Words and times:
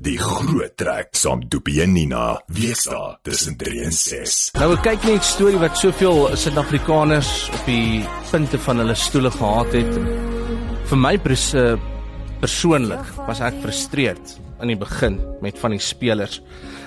Die 0.00 0.16
groot 0.16 0.78
trek 0.80 1.10
saam 1.12 1.42
Doopie 1.52 1.82
en 1.84 1.90
Nina. 1.92 2.38
Wees 2.56 2.86
daar 2.88 3.18
tussen 3.20 3.58
3 3.60 3.82
en 3.84 3.92
6. 3.92 4.36
Nou 4.56 4.70
kyk 4.80 5.02
net 5.04 5.20
'n 5.20 5.28
storie 5.28 5.58
wat 5.60 5.76
soveel 5.76 6.30
Suid-Afrikaners 6.36 7.50
op 7.52 7.66
die 7.66 8.00
punte 8.30 8.58
van 8.58 8.78
hulle 8.78 8.94
stoele 8.94 9.30
gehad 9.30 9.72
het. 9.72 9.92
Vir 10.88 10.96
my 10.98 11.18
pers 11.18 11.52
persoonlik 12.40 13.04
was 13.26 13.40
ek 13.40 13.60
frustreerd 13.60 14.40
in 14.62 14.68
die 14.68 14.76
begin 14.76 15.20
met 15.42 15.58
van 15.58 15.70
die 15.70 15.78
spelers. 15.78 16.40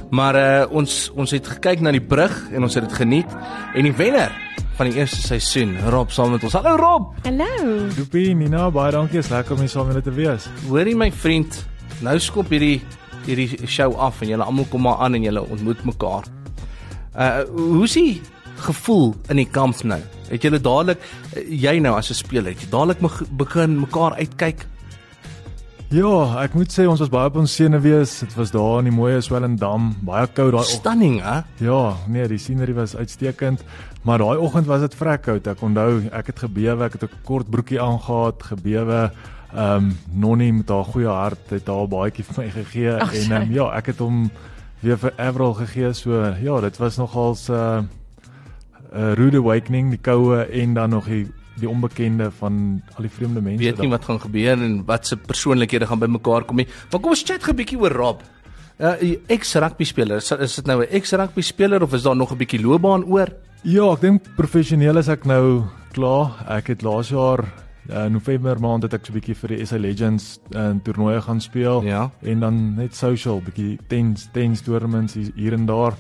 Maar 0.10 0.36
uh 0.36 0.72
ons 0.72 1.12
ons 1.16 1.32
het 1.32 1.48
gekyk 1.48 1.82
na 1.82 1.92
die 1.92 2.02
brug 2.02 2.50
en 2.52 2.64
ons 2.64 2.74
het 2.74 2.90
dit 2.90 2.98
geniet 2.98 3.30
en 3.76 3.84
die 3.84 3.94
wenner 3.94 4.32
van 4.76 4.90
die 4.90 4.98
eerste 4.98 5.22
seisoen, 5.22 5.78
Rob 5.90 6.10
saam 6.10 6.32
met 6.32 6.44
ons. 6.44 6.54
Hallo 6.54 6.76
Rob. 6.76 7.14
Hallo. 7.24 7.88
Doopie, 7.96 8.34
Nina, 8.34 8.72
baie 8.72 8.92
dankie. 8.92 9.20
Is 9.20 9.30
lekker 9.30 9.54
om 9.54 9.60
hier 9.60 9.70
saam 9.70 9.86
met 9.86 9.96
julle 9.96 10.04
te 10.04 10.12
wees. 10.12 10.50
Hoorie 10.68 10.96
my 10.96 11.12
vriend, 11.12 11.66
nou 12.02 12.20
skop 12.20 12.50
hierdie 12.50 12.82
hierdie 13.26 13.68
show 13.68 13.96
af 13.96 14.22
en 14.22 14.28
julle 14.34 14.44
almal 14.44 14.68
kom 14.72 14.82
maar 14.82 15.02
aan 15.04 15.16
en 15.16 15.24
julle 15.24 15.42
ontmoet 15.42 15.84
mekaar. 15.86 16.28
Uh 17.14 17.44
hoe's 17.54 17.94
die 17.94 18.22
gevoel 18.64 19.14
in 19.30 19.42
die 19.42 19.50
kamp 19.50 19.84
nou? 19.84 20.02
Het 20.30 20.44
julle 20.48 20.62
dadelik 20.62 21.00
jy 21.50 21.80
nou 21.80 21.96
as 21.98 22.10
'n 22.10 22.14
speler, 22.14 22.52
het 22.52 22.62
jy 22.62 22.70
dadelik 22.70 23.00
begin 23.38 23.80
mekaar 23.80 24.16
uitkyk? 24.16 24.68
Ja, 25.94 26.42
ek 26.42 26.56
moet 26.58 26.74
sê 26.74 26.88
ons 26.90 26.98
was 27.04 27.10
baie 27.14 27.30
op 27.30 27.36
ons 27.38 27.54
senuwees. 27.54 28.16
Dit 28.24 28.32
was 28.34 28.50
daar 28.50 28.80
in 28.82 28.88
die 28.88 28.94
mooi 28.96 29.12
Swellendam, 29.22 29.92
baie 30.02 30.26
koud 30.26 30.56
daai 30.56 30.64
oggend. 30.64 30.80
Stunning, 30.80 31.20
hè? 31.22 31.36
Ja, 31.62 31.82
nee, 32.10 32.24
die 32.32 32.40
scenery 32.42 32.74
was 32.74 32.96
uitstekend, 32.98 33.62
maar 34.02 34.24
daai 34.24 34.42
oggend 34.42 34.66
was 34.66 34.82
dit 34.82 34.96
vrek 34.98 35.22
koud. 35.28 35.50
Ek 35.52 35.62
onthou, 35.62 36.00
ek 36.10 36.32
het 36.32 36.42
gebewe, 36.48 36.88
ek 36.88 36.98
het 36.98 37.04
'n 37.06 37.22
kort 37.30 37.52
broekie 37.54 37.78
aangetree, 37.78 38.56
gebewe. 38.56 39.12
Ehm 39.54 39.76
um, 39.76 39.98
Nonnie 40.10 40.54
met 40.54 40.70
haar 40.70 40.84
goeie 40.84 41.14
hart 41.14 41.50
het 41.50 41.68
haar 41.68 41.88
baadjie 41.88 42.26
vir 42.26 42.44
my 42.44 42.50
gegee 42.50 42.98
Ach, 42.98 43.14
en 43.14 43.32
um, 43.32 43.52
ja, 43.52 43.70
ek 43.78 43.86
het 43.86 44.00
hom 44.00 44.32
weer 44.82 44.98
vir 44.98 45.14
Avril 45.18 45.54
gegee. 45.54 45.94
So 45.94 46.34
ja, 46.42 46.60
dit 46.62 46.78
was 46.78 46.98
nogals 46.98 47.50
'n 47.50 47.54
uh, 47.54 47.84
'n 48.98 49.14
rude 49.14 49.38
awakening, 49.38 49.90
die 49.90 50.02
koue 50.02 50.42
en 50.42 50.74
dan 50.74 50.90
nog 50.90 51.06
die 51.06 51.28
die 51.60 51.70
onbekende 51.70 52.32
van 52.32 52.82
al 52.96 53.02
die 53.02 53.10
vreemde 53.10 53.42
mense. 53.42 53.64
Weet 53.64 53.80
nie 53.80 53.90
wat 53.90 54.06
gaan 54.06 54.20
gebeur 54.20 54.54
en 54.58 54.86
wat 54.86 55.08
se 55.08 55.18
persoonlikhede 55.18 55.86
gaan 55.86 56.00
bymekaar 56.00 56.44
kom 56.44 56.56
nie. 56.58 56.68
Maar 56.92 57.00
kom 57.00 57.10
ons 57.14 57.24
chat 57.24 57.48
'n 57.48 57.56
bietjie 57.56 57.80
oor 57.80 57.92
Rob. 57.92 58.22
'n 58.80 58.86
uh, 58.86 59.18
Ex-rugby 59.28 59.84
speler. 59.84 60.18
Is, 60.18 60.32
is 60.32 60.56
dit 60.56 60.66
nou 60.66 60.82
'n 60.82 60.90
ex-rugby 60.90 61.42
speler 61.42 61.82
of 61.84 61.94
is 61.94 62.04
daar 62.04 62.16
nog 62.16 62.32
'n 62.32 62.38
bietjie 62.38 62.62
loopbaan 62.62 63.06
oor? 63.06 63.28
Ja, 63.64 63.92
ek 63.94 64.02
dink 64.02 64.36
professioneel 64.36 64.98
is 64.98 65.08
ek 65.08 65.26
nou 65.26 65.64
klaar. 65.92 66.44
Ek 66.50 66.68
het 66.68 66.82
laas 66.82 67.10
jaar 67.10 67.46
uh, 67.90 68.06
November 68.06 68.60
maand 68.60 68.84
het 68.84 68.94
ek 68.94 69.06
so 69.06 69.12
'n 69.14 69.20
bietjie 69.20 69.36
vir 69.36 69.50
die 69.50 69.66
SA 69.66 69.78
Legends 69.78 70.40
in 70.52 70.60
uh, 70.60 70.84
toernooie 70.84 71.22
gaan 71.22 71.42
speel 71.42 71.84
Ja. 71.84 72.12
en 72.22 72.40
dan 72.40 72.76
net 72.76 72.96
social 72.96 73.42
bietjie 73.42 73.78
tens 73.88 74.28
tens 74.34 74.62
tournaments 74.62 75.14
hier, 75.14 75.54
en 75.54 75.66
daar. 75.66 75.94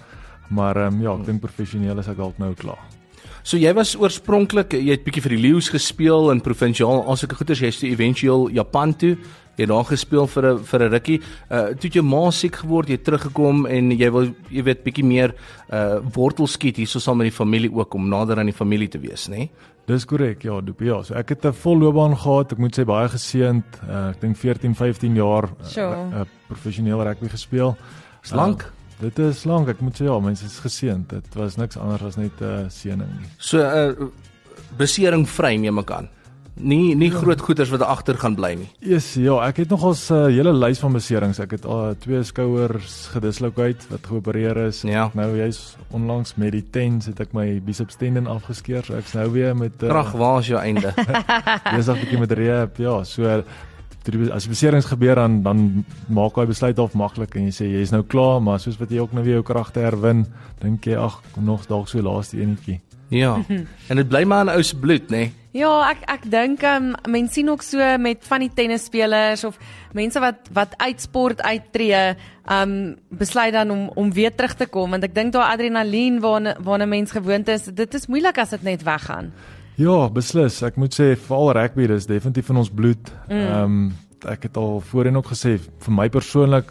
Maar 0.50 0.76
ehm 0.76 0.94
um, 0.94 1.02
ja, 1.02 1.14
ek 1.14 1.26
dink 1.26 1.42
professioneel 1.42 2.00
is 2.00 2.08
ek 2.08 2.18
dalk 2.18 2.38
nou 2.38 2.54
klaar. 2.54 3.03
So 3.43 3.57
jy 3.57 3.73
was 3.73 3.95
oorspronklik 3.95 4.73
jy 4.73 4.91
het 4.91 5.03
bietjie 5.03 5.21
vir 5.21 5.35
die 5.38 5.41
Lions 5.47 5.69
gespeel 5.69 6.31
in 6.31 6.41
provinsiaal 6.41 7.03
as 7.11 7.23
ek 7.23 7.33
goed 7.33 7.49
is 7.49 7.59
jy's 7.59 7.79
toe 7.79 7.89
éventueel 7.89 8.49
Japan 8.52 8.93
toe. 8.93 9.17
Jy 9.53 9.67
het 9.67 9.69
daar 9.69 9.85
gespeel 9.85 10.25
vir 10.27 10.43
'n 10.53 10.63
vir 10.63 10.79
'n 10.81 10.91
rukkie. 10.91 11.19
Uh 11.51 11.67
toe 11.77 11.88
het 11.89 11.94
jou 11.94 12.03
ma 12.03 12.31
siek 12.31 12.55
geword, 12.55 12.89
jy 12.89 12.97
teruggekom 12.97 13.67
en 13.67 13.91
jy 13.91 14.09
wil 14.11 14.33
jy 14.49 14.63
weet 14.63 14.83
bietjie 14.83 15.05
meer 15.05 15.35
uh 15.71 15.99
wortel 16.16 16.47
skiet 16.47 16.77
hierso 16.77 16.99
saam 16.99 17.17
met 17.17 17.25
die 17.25 17.38
familie 17.38 17.71
ook 17.71 17.94
om 17.94 18.09
nader 18.09 18.39
aan 18.39 18.49
die 18.49 18.53
familie 18.53 18.88
te 18.88 18.99
wees, 18.99 19.27
nê? 19.27 19.38
Nee? 19.38 19.49
Dis 19.85 20.05
korrek, 20.05 20.44
ja, 20.44 20.61
Doopie. 20.61 20.88
Ja, 20.88 21.01
so 21.03 21.13
ek 21.13 21.29
het 21.29 21.45
'n 21.45 21.51
vol 21.51 21.77
loopbaan 21.77 22.16
gehad. 22.17 22.51
Ek 22.53 22.57
moet 22.57 22.79
sê 22.79 22.85
baie 22.85 23.07
geseënd. 23.09 23.63
Uh, 23.88 24.09
ek 24.09 24.21
dink 24.21 24.38
14, 24.38 24.75
15 24.75 25.16
jaar 25.16 25.44
uh, 25.44 25.66
Sure. 25.66 25.95
uh, 26.13 26.21
professioneel 26.47 27.03
rugby 27.03 27.27
gespeel. 27.27 27.75
Is 28.23 28.31
lank. 28.31 28.61
Uh, 28.61 28.83
dit 29.04 29.20
is 29.28 29.44
lank. 29.50 29.70
Ek 29.73 29.84
moet 29.84 30.00
sê 30.00 30.08
ja, 30.08 30.18
mense 30.23 30.48
is 30.48 30.59
geseënd. 30.64 31.14
Dit 31.14 31.40
was 31.40 31.59
niks 31.59 31.80
anders 31.80 32.04
as 32.14 32.20
net 32.20 32.42
'n 32.42 32.66
uh, 32.66 32.70
seëning 32.70 33.09
nie. 33.20 33.32
So 33.38 33.59
uh 33.59 34.12
besering 34.78 35.28
vry 35.30 35.56
neem 35.62 35.81
ek 35.84 35.91
aan. 35.94 36.09
Nie 36.53 36.94
nie 36.94 37.09
groot 37.09 37.42
goeters 37.42 37.72
wat 37.74 37.81
agter 37.81 38.18
gaan 38.22 38.36
bly 38.38 38.52
nie. 38.59 38.68
Yes, 38.86 39.16
ja, 39.18 39.40
ek 39.47 39.63
het 39.63 39.69
nogals 39.74 40.09
'n 40.12 40.13
uh, 40.13 40.25
hele 40.30 40.53
lys 40.53 40.80
van 40.80 40.94
beserings. 40.94 41.40
Ek 41.40 41.52
het 41.52 41.66
uh, 41.66 41.96
twee 42.00 42.24
skouers 42.24 43.09
gedislocate 43.13 43.90
wat 43.90 44.06
geopereer 44.06 44.58
is. 44.68 44.81
Ja. 44.81 45.09
Nou 45.13 45.36
jy's 45.38 45.75
onlangs 45.90 46.36
met 46.36 46.52
die 46.52 46.66
tens 46.69 47.06
het 47.06 47.19
ek 47.19 47.34
my 47.34 47.59
biceps 47.66 47.97
tendon 47.97 48.28
afgeskeur. 48.28 48.84
So 48.86 48.94
ek's 48.94 49.13
nou 49.13 49.31
weer 49.31 49.56
met 49.56 49.81
uh, 49.84 49.90
Krag, 49.90 50.12
waar 50.12 50.40
is 50.40 50.47
jou 50.47 50.62
einde? 50.62 50.94
besig 51.75 51.96
'n 51.96 52.00
bietjie 52.00 52.19
met 52.19 52.31
rehab. 52.31 52.78
Ja, 52.78 53.03
so 53.03 53.44
toe 54.03 54.31
as 54.36 54.47
beserings 54.47 54.90
gebeur 54.91 55.16
dan 55.16 55.41
dan 55.44 55.86
maak 56.08 56.36
hy 56.40 56.47
besluit 56.50 56.80
of 56.80 56.96
maklik 57.00 57.36
en 57.40 57.47
jy 57.50 57.53
sê 57.56 57.69
jy's 57.72 57.94
nou 57.96 58.03
klaar, 58.03 58.41
maar 58.44 58.59
soos 58.59 58.80
wat 58.81 58.91
jy 58.91 59.03
ook 59.03 59.14
nou 59.16 59.24
weer 59.24 59.40
jou 59.40 59.46
kragte 59.47 59.84
herwin, 59.84 60.25
dink 60.62 60.88
jy 60.88 60.97
ag, 61.00 61.22
nog 61.40 61.68
dalk 61.69 61.88
so 61.91 62.02
laaste 62.03 62.42
enetjie. 62.42 62.81
ja. 63.09 63.38
En 63.90 64.00
dit 64.00 64.08
bly 64.08 64.24
maar 64.24 64.47
in 64.47 64.56
ou 64.56 64.63
se 64.63 64.75
bloed, 64.75 65.09
nê? 65.09 65.25
Nee? 65.28 65.31
Ja, 65.53 65.69
ek 65.92 66.02
ek 66.09 66.24
dink 66.34 66.63
um, 66.66 66.96
mense 67.13 67.38
sien 67.38 67.50
ook 67.53 67.62
so 67.62 67.78
met 68.02 68.24
van 68.25 68.42
die 68.42 68.50
tennisspelers 68.58 69.44
of 69.46 69.59
mense 69.94 70.18
wat 70.18 70.50
wat 70.58 70.74
uitsport 70.81 71.44
uittreë, 71.46 72.16
um 72.53 72.96
besluit 73.13 73.53
dan 73.53 73.69
om 73.69 73.84
om 73.96 74.09
weer 74.12 74.34
terug 74.34 74.56
te 74.58 74.66
kom 74.66 74.97
want 74.97 75.06
ek 75.06 75.13
dink 75.13 75.31
daai 75.36 75.46
adrenalien 75.46 76.18
waarna 76.24 76.56
waarna 76.58 76.90
mens 76.90 77.13
gewoond 77.13 77.53
is, 77.53 77.69
dit 77.69 77.94
is 77.94 78.09
moeilik 78.09 78.42
as 78.42 78.56
dit 78.58 78.66
net 78.66 78.81
weggaan. 78.84 79.30
Ja, 79.75 80.09
beslis. 80.13 80.61
Ek 80.61 80.75
moet 80.78 80.94
sê 80.94 81.13
veral 81.17 81.53
rugby 81.57 81.88
dis 81.89 82.06
definitief 82.06 82.50
in 82.53 82.61
ons 82.61 82.72
bloed. 82.72 83.11
Ehm 83.29 83.63
um, 83.63 83.91
ek 84.23 84.45
het 84.47 84.56
al 84.56 84.78
voorheen 84.79 85.19
ook 85.19 85.34
gesê 85.34 85.57
vir 85.59 85.91
my 85.91 86.06
persoonlik 86.07 86.69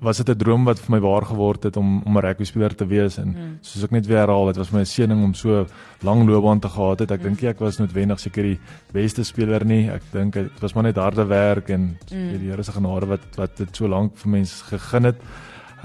was 0.00 0.16
dit 0.16 0.28
'n 0.28 0.38
droom 0.38 0.64
wat 0.64 0.78
vir 0.78 0.90
my 0.90 1.00
waar 1.00 1.24
geword 1.24 1.62
het 1.62 1.76
om 1.76 2.02
om 2.02 2.16
'n 2.16 2.20
rugby 2.20 2.44
speler 2.44 2.74
te 2.74 2.86
wees 2.86 3.18
en 3.18 3.28
mm. 3.28 3.58
soos 3.60 3.84
ek 3.84 3.90
net 3.90 4.06
weer 4.06 4.18
herhaal, 4.18 4.46
dit 4.46 4.56
was 4.56 4.68
vir 4.68 4.76
my 4.76 4.82
'n 4.82 4.86
seëning 4.86 5.24
om 5.24 5.34
so 5.34 5.66
lang 6.02 6.28
loopbaan 6.28 6.60
te 6.60 6.68
gehad 6.68 6.98
het. 6.98 7.10
Ek 7.10 7.20
mm. 7.20 7.24
dink 7.24 7.42
ek 7.42 7.58
was 7.60 7.78
noodwendig 7.78 8.20
seker 8.20 8.42
die 8.42 8.58
beste 8.92 9.24
speler 9.24 9.64
nie. 9.64 9.88
Ek 9.90 10.02
dink 10.12 10.34
dit 10.34 10.60
was 10.60 10.74
maar 10.74 10.84
net 10.84 10.96
harde 10.96 11.26
werk 11.26 11.70
en 11.70 11.98
mm. 12.12 12.38
die 12.38 12.50
Here 12.50 12.62
se 12.62 12.72
genade 12.72 13.06
wat 13.06 13.20
wat 13.36 13.56
dit 13.56 13.76
so 13.76 13.88
lank 13.88 14.16
vir 14.16 14.30
mense 14.30 14.64
gegee 14.64 15.00
het. 15.00 15.16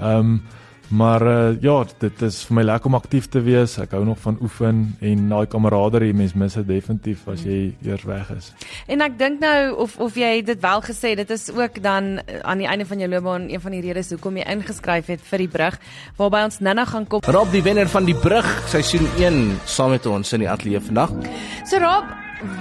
Ehm 0.00 0.18
um, 0.18 0.42
Maar 0.88 1.22
uh, 1.22 1.62
ja, 1.62 1.84
dit 1.98 2.20
is 2.22 2.36
vir 2.46 2.54
my 2.60 2.62
lekker 2.62 2.86
om 2.86 2.94
aktief 2.94 3.26
te 3.32 3.40
wees. 3.42 3.74
Ek 3.82 3.96
hou 3.96 4.04
nog 4.06 4.20
van 4.22 4.36
oefen 4.42 4.82
en 5.02 5.24
daai 5.32 5.48
kameraderie 5.50 6.12
mens 6.14 6.36
mis 6.38 6.54
dit 6.60 6.68
definitief 6.68 7.24
as 7.30 7.42
jy 7.42 7.72
eers 7.82 8.04
weg 8.06 8.30
is. 8.36 8.52
En 8.86 9.02
ek 9.02 9.16
dink 9.18 9.42
nou 9.42 9.74
of 9.82 9.96
of 10.02 10.18
jy 10.18 10.36
het 10.38 10.50
dit 10.52 10.62
wel 10.62 10.84
gesê, 10.86 11.16
dit 11.18 11.32
is 11.34 11.48
ook 11.50 11.80
dan 11.82 12.20
eh, 12.22 12.38
aan 12.46 12.62
die 12.62 12.68
einde 12.70 12.86
van 12.86 13.02
jou 13.02 13.10
loopbaan 13.10 13.48
een 13.50 13.62
van 13.64 13.74
die 13.74 13.82
redes 13.82 14.12
hoekom 14.14 14.38
jy 14.38 14.46
ingeskryf 14.54 15.10
het 15.10 15.24
vir 15.26 15.42
die 15.42 15.50
brug 15.50 15.78
waarby 16.20 16.44
ons 16.46 16.60
nou-nou 16.62 16.86
gaan 16.92 17.08
kom. 17.10 17.26
Rob 17.34 17.50
die 17.50 17.64
wenner 17.66 17.90
van 17.90 18.06
die 18.06 18.14
brug 18.14 18.46
seisoen 18.70 19.10
1 19.18 19.42
saam 19.66 19.90
met 19.96 20.06
ons 20.06 20.32
in 20.38 20.46
die 20.46 20.50
ateljee 20.50 20.84
vandag. 20.86 21.10
So 21.66 21.82
Rob, 21.82 22.14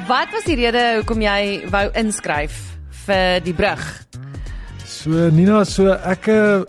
wat 0.09 0.33
was 0.33 0.49
die 0.49 0.57
rede 0.63 0.87
hoekom 0.97 1.21
jy 1.21 1.69
wou 1.69 1.85
inskryf 1.93 2.57
vir 3.05 3.45
die 3.45 3.53
brug? 3.53 3.85
So 4.89 5.29
Nina, 5.29 5.61
so 5.69 5.93
ek 5.93 6.31
uh, 6.33 6.63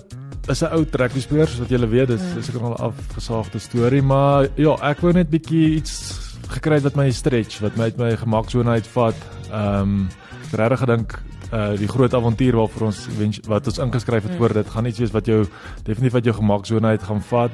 is 0.48 0.62
'n 0.62 0.72
ou 0.72 0.84
rugby 0.90 1.20
speler 1.20 1.48
soos 1.48 1.58
wat 1.58 1.68
julle 1.68 1.88
weet, 1.88 2.08
dis 2.08 2.22
is 2.38 2.46
seker 2.46 2.62
al 2.62 2.76
afgesaagde 2.76 3.58
storie, 3.58 4.02
maar 4.02 4.48
ja, 4.56 4.76
ek 4.82 5.00
wou 5.00 5.12
net 5.12 5.30
bietjie 5.30 5.76
iets 5.76 6.20
gekry 6.48 6.74
het 6.74 6.86
wat 6.86 6.96
my 6.96 7.10
stretch, 7.10 7.60
wat 7.60 7.76
my 7.76 7.84
uit 7.84 7.96
my 7.98 8.16
gemaksone 8.16 8.70
uitvat. 8.70 9.16
Ehm 9.50 9.80
um, 9.82 10.08
regtig 10.52 10.78
gedink 10.78 11.18
uh 11.52 11.74
die 11.78 11.88
groot 11.88 12.14
avontuur 12.14 12.56
waarvoor 12.56 12.86
ons 12.86 13.08
wat 13.46 13.66
ons 13.66 13.78
ingeskryf 13.78 14.22
het 14.22 14.36
voor 14.38 14.52
dit 14.52 14.68
gaan 14.70 14.86
iets 14.86 14.98
wees 14.98 15.14
wat 15.14 15.26
jou 15.26 15.46
definitief 15.84 16.12
wat 16.12 16.24
jou 16.24 16.34
gemaksone 16.34 16.86
uit 16.86 17.02
gaan 17.02 17.22
vat. 17.22 17.50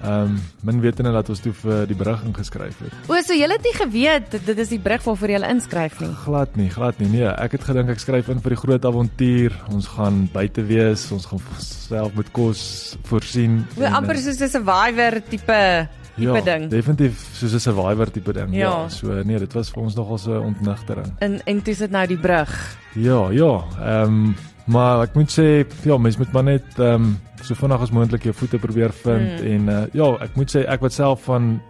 Ehm 0.00 0.32
um, 0.32 0.36
min 0.64 0.80
wetende 0.80 1.12
dat 1.12 1.28
ons 1.28 1.42
toe 1.44 1.52
vir 1.52 1.82
die 1.88 1.96
brug 1.96 2.22
ingeskryf 2.24 2.78
het. 2.80 2.94
O, 3.04 3.18
so 3.20 3.36
jy 3.36 3.48
het 3.50 3.66
nie 3.66 3.74
geweet 3.76 4.30
dit, 4.32 4.58
is 4.64 4.72
die 4.72 4.80
brug 4.80 5.04
waarvoor 5.04 5.34
jy 5.34 5.40
inskryf 5.50 6.00
nie. 6.00 6.08
Glad 6.24 6.56
nie, 6.56 6.70
glad 6.72 7.02
nie. 7.02 7.10
Nee, 7.18 7.28
ek 7.28 7.58
het 7.58 7.66
gedink 7.68 7.92
ek 7.92 8.00
skryf 8.00 8.30
in 8.32 8.40
vir 8.40 8.56
die 8.56 8.60
groot 8.62 8.88
avontuur. 8.88 9.58
Ons 9.76 9.90
gaan 9.92 10.22
buite 10.32 10.64
wees, 10.64 11.04
ons 11.12 11.28
gaan 11.28 11.44
self 11.60 12.16
met 12.16 12.32
kos 12.32 12.62
voorsien. 13.10 13.60
O, 13.76 13.84
amper 13.84 14.16
eh, 14.16 14.24
soos 14.24 14.40
'n 14.40 14.48
survivor 14.56 15.20
tipe 15.28 15.60
tipe 16.20 16.40
ja, 16.40 16.44
ding. 16.46 16.68
Definitief 16.70 17.24
soos 17.38 17.54
'n 17.54 17.64
survivor 17.64 18.10
tipe 18.10 18.32
ding. 18.36 18.54
Ja. 18.54 18.58
Ja. 18.58 18.70
ja, 18.82 18.88
so 18.88 19.22
nee, 19.24 19.38
dit 19.38 19.52
was 19.56 19.70
vir 19.70 19.82
ons 19.82 19.96
nogal 19.96 20.18
so 20.18 20.36
'n 20.38 20.44
ontnigtering. 20.52 21.10
En 21.18 21.40
en 21.44 21.60
dis 21.64 21.78
dit 21.78 21.90
nou 21.90 22.06
die 22.06 22.18
brug. 22.18 22.54
Ja, 22.94 23.30
ja. 23.30 23.64
Ehm 23.80 24.04
um, 24.04 24.36
maar 24.70 25.02
ek 25.02 25.14
moet 25.14 25.30
sê, 25.30 25.66
ja, 25.82 25.98
mens 25.98 26.16
moet 26.16 26.32
maar 26.32 26.44
net 26.44 26.78
ehm 26.78 26.94
um, 26.94 27.18
so 27.42 27.54
vinnig 27.54 27.80
as 27.80 27.90
moontlik 27.90 28.22
jou 28.22 28.34
voete 28.34 28.58
probeer 28.58 28.92
vind 28.92 29.40
mm. 29.40 29.46
en 29.46 29.68
uh, 29.68 29.84
ja, 29.92 30.10
ek 30.20 30.36
moet 30.36 30.50
sê 30.56 30.64
ek 30.68 30.80
wat 30.80 30.92
self 30.92 31.24
van 31.24 31.60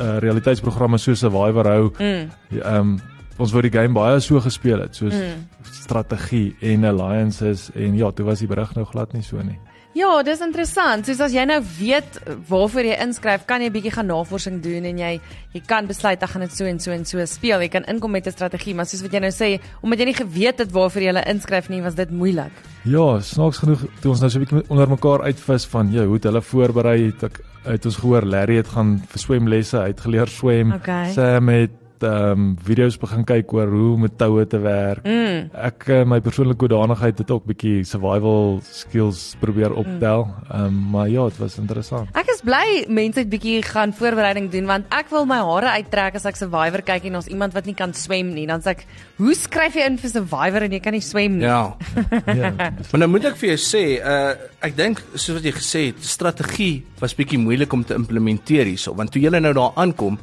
uh, 0.00 0.18
realiteitsprogramme 0.18 0.98
so 0.98 1.14
Survivor 1.14 1.66
hou, 1.66 1.90
Mm. 1.98 2.30
Ja, 2.48 2.62
Ehm 2.64 2.76
um, 2.76 3.00
ons 3.40 3.52
wou 3.52 3.62
die 3.62 3.72
game 3.72 3.94
baie 3.96 4.20
so 4.20 4.40
gespeel 4.40 4.80
het, 4.80 4.96
soos 4.96 5.14
mm. 5.14 5.46
strategie 5.72 6.56
en 6.60 6.84
alliances 6.84 7.70
en 7.74 7.96
ja, 7.96 8.10
toe 8.10 8.26
was 8.26 8.38
die 8.38 8.48
berig 8.48 8.74
nou 8.76 8.84
glad 8.84 9.12
nie 9.12 9.22
so 9.22 9.40
nie. 9.42 9.58
Ja, 9.92 10.22
dis 10.22 10.38
interessant. 10.44 11.08
Soos 11.08 11.18
as 11.24 11.32
jy 11.34 11.42
nou 11.50 11.58
weet 11.80 12.20
waarvoor 12.46 12.86
jy 12.86 12.98
inskryf, 13.02 13.42
kan 13.48 13.62
jy 13.64 13.72
bietjie 13.74 13.90
gaan 13.96 14.06
navorsing 14.06 14.60
doen 14.62 14.86
en 14.86 15.00
jy 15.02 15.16
jy 15.50 15.62
kan 15.66 15.88
besluit 15.88 16.22
ek 16.22 16.30
gaan 16.30 16.44
dit 16.46 16.54
so 16.54 16.68
en 16.70 16.78
so 16.78 16.94
en 16.94 17.02
so 17.08 17.24
speel. 17.26 17.64
Jy 17.64 17.72
kan 17.74 17.88
inkom 17.90 18.12
met 18.14 18.26
'n 18.26 18.30
strategie, 18.30 18.74
maar 18.74 18.86
soos 18.86 19.02
wat 19.02 19.12
jy 19.12 19.18
nou 19.18 19.32
sê, 19.34 19.60
omdat 19.82 19.98
jy 19.98 20.04
nie 20.04 20.14
geweet 20.14 20.58
het 20.58 20.70
waarvoor 20.70 21.02
jy 21.02 21.10
hulle 21.10 21.26
inskryf 21.26 21.68
nie, 21.68 21.82
was 21.82 21.94
dit 21.94 22.10
moeilik. 22.10 22.52
Ja, 22.84 23.20
snaaks 23.20 23.58
genoeg 23.58 23.80
toe 24.00 24.10
ons 24.12 24.20
nou 24.20 24.30
so 24.30 24.38
'n 24.38 24.44
bietjie 24.44 24.70
onder 24.70 24.88
mekaar 24.88 25.22
uitvis 25.22 25.66
van, 25.66 25.90
ja, 25.92 26.04
hoe 26.04 26.14
het 26.14 26.24
hulle 26.24 26.42
voorberei? 26.42 27.06
Het 27.06 27.22
ek 27.24 27.40
het 27.64 27.84
ons 27.84 27.96
gehoor 27.96 28.24
Larry 28.24 28.56
het 28.56 28.68
gaan 28.68 29.02
vir 29.08 29.18
swemlesse 29.18 29.78
uitgeleer 29.78 30.28
swem. 30.28 30.72
Okay. 30.72 31.12
Sam 31.12 31.48
het 31.48 31.70
ehm 32.06 32.32
um, 32.32 32.56
video's 32.64 32.96
begin 33.00 33.24
kyk 33.24 33.52
oor 33.52 33.70
hoe 33.70 33.94
om 33.94 34.04
met 34.06 34.16
toue 34.18 34.46
te 34.46 34.58
werk. 34.62 35.04
Mm. 35.04 35.50
Ek 35.54 35.86
uh, 35.88 36.02
my 36.08 36.20
persoonlike 36.24 36.64
hoedanigheid 36.64 37.18
het 37.22 37.30
ook 37.30 37.46
bietjie 37.48 37.84
survival 37.88 38.60
skills 38.66 39.36
probeer 39.40 39.74
optel. 39.74 40.26
Ehm 40.50 40.66
um, 40.66 40.78
maar 40.94 41.08
ja, 41.08 41.24
dit 41.28 41.38
was 41.42 41.58
interessant. 41.58 42.08
Ek 42.18 42.30
is 42.34 42.42
bly 42.44 42.84
mense 42.88 43.20
het 43.20 43.30
bietjie 43.30 43.60
gaan 43.66 43.94
voorbereiding 43.96 44.50
doen 44.52 44.66
want 44.70 44.88
ek 44.94 45.12
wil 45.14 45.28
my 45.28 45.40
hare 45.44 45.76
uittrek 45.78 46.18
as 46.20 46.26
ek 46.28 46.40
Survivor 46.40 46.82
kyk 46.86 47.08
en 47.10 47.20
ons 47.20 47.30
iemand 47.30 47.54
wat 47.56 47.68
nie 47.68 47.76
kan 47.76 47.94
swem 47.94 48.32
nie. 48.34 48.46
Dan 48.46 48.62
sê 48.64 48.74
ek, 48.76 48.86
"Hoe 49.18 49.34
skryf 49.34 49.74
jy 49.74 49.86
in 49.86 49.98
vir 49.98 50.10
Survivor 50.10 50.62
en 50.62 50.72
jy 50.72 50.80
kan 50.80 50.92
nie 50.92 51.04
swem 51.04 51.38
nie?" 51.38 51.46
Ja. 51.46 51.76
Ja. 52.40 52.52
Maar 52.90 53.00
nou 53.00 53.08
moet 53.08 53.24
ek 53.24 53.36
vir 53.36 53.48
jou 53.54 53.58
sê, 53.58 53.84
uh 54.00 54.34
ek 54.60 54.76
dink 54.76 55.00
soos 55.14 55.38
wat 55.38 55.44
jy 55.44 55.52
gesê 55.56 55.80
het, 55.88 56.02
strategie 56.04 56.84
was 57.00 57.14
bietjie 57.16 57.38
moeilik 57.40 57.72
om 57.72 57.84
te 57.84 57.94
implementeer 57.94 58.68
hierso, 58.68 58.94
want 58.94 59.12
toe 59.12 59.22
jy 59.22 59.32
nou 59.32 59.52
daar 59.56 59.72
aankom, 59.80 60.18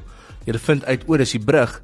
jy 0.47 0.55
vind 0.63 0.85
uit 0.88 1.03
oor 1.07 1.23
is 1.23 1.35
die 1.35 1.44
brug. 1.44 1.81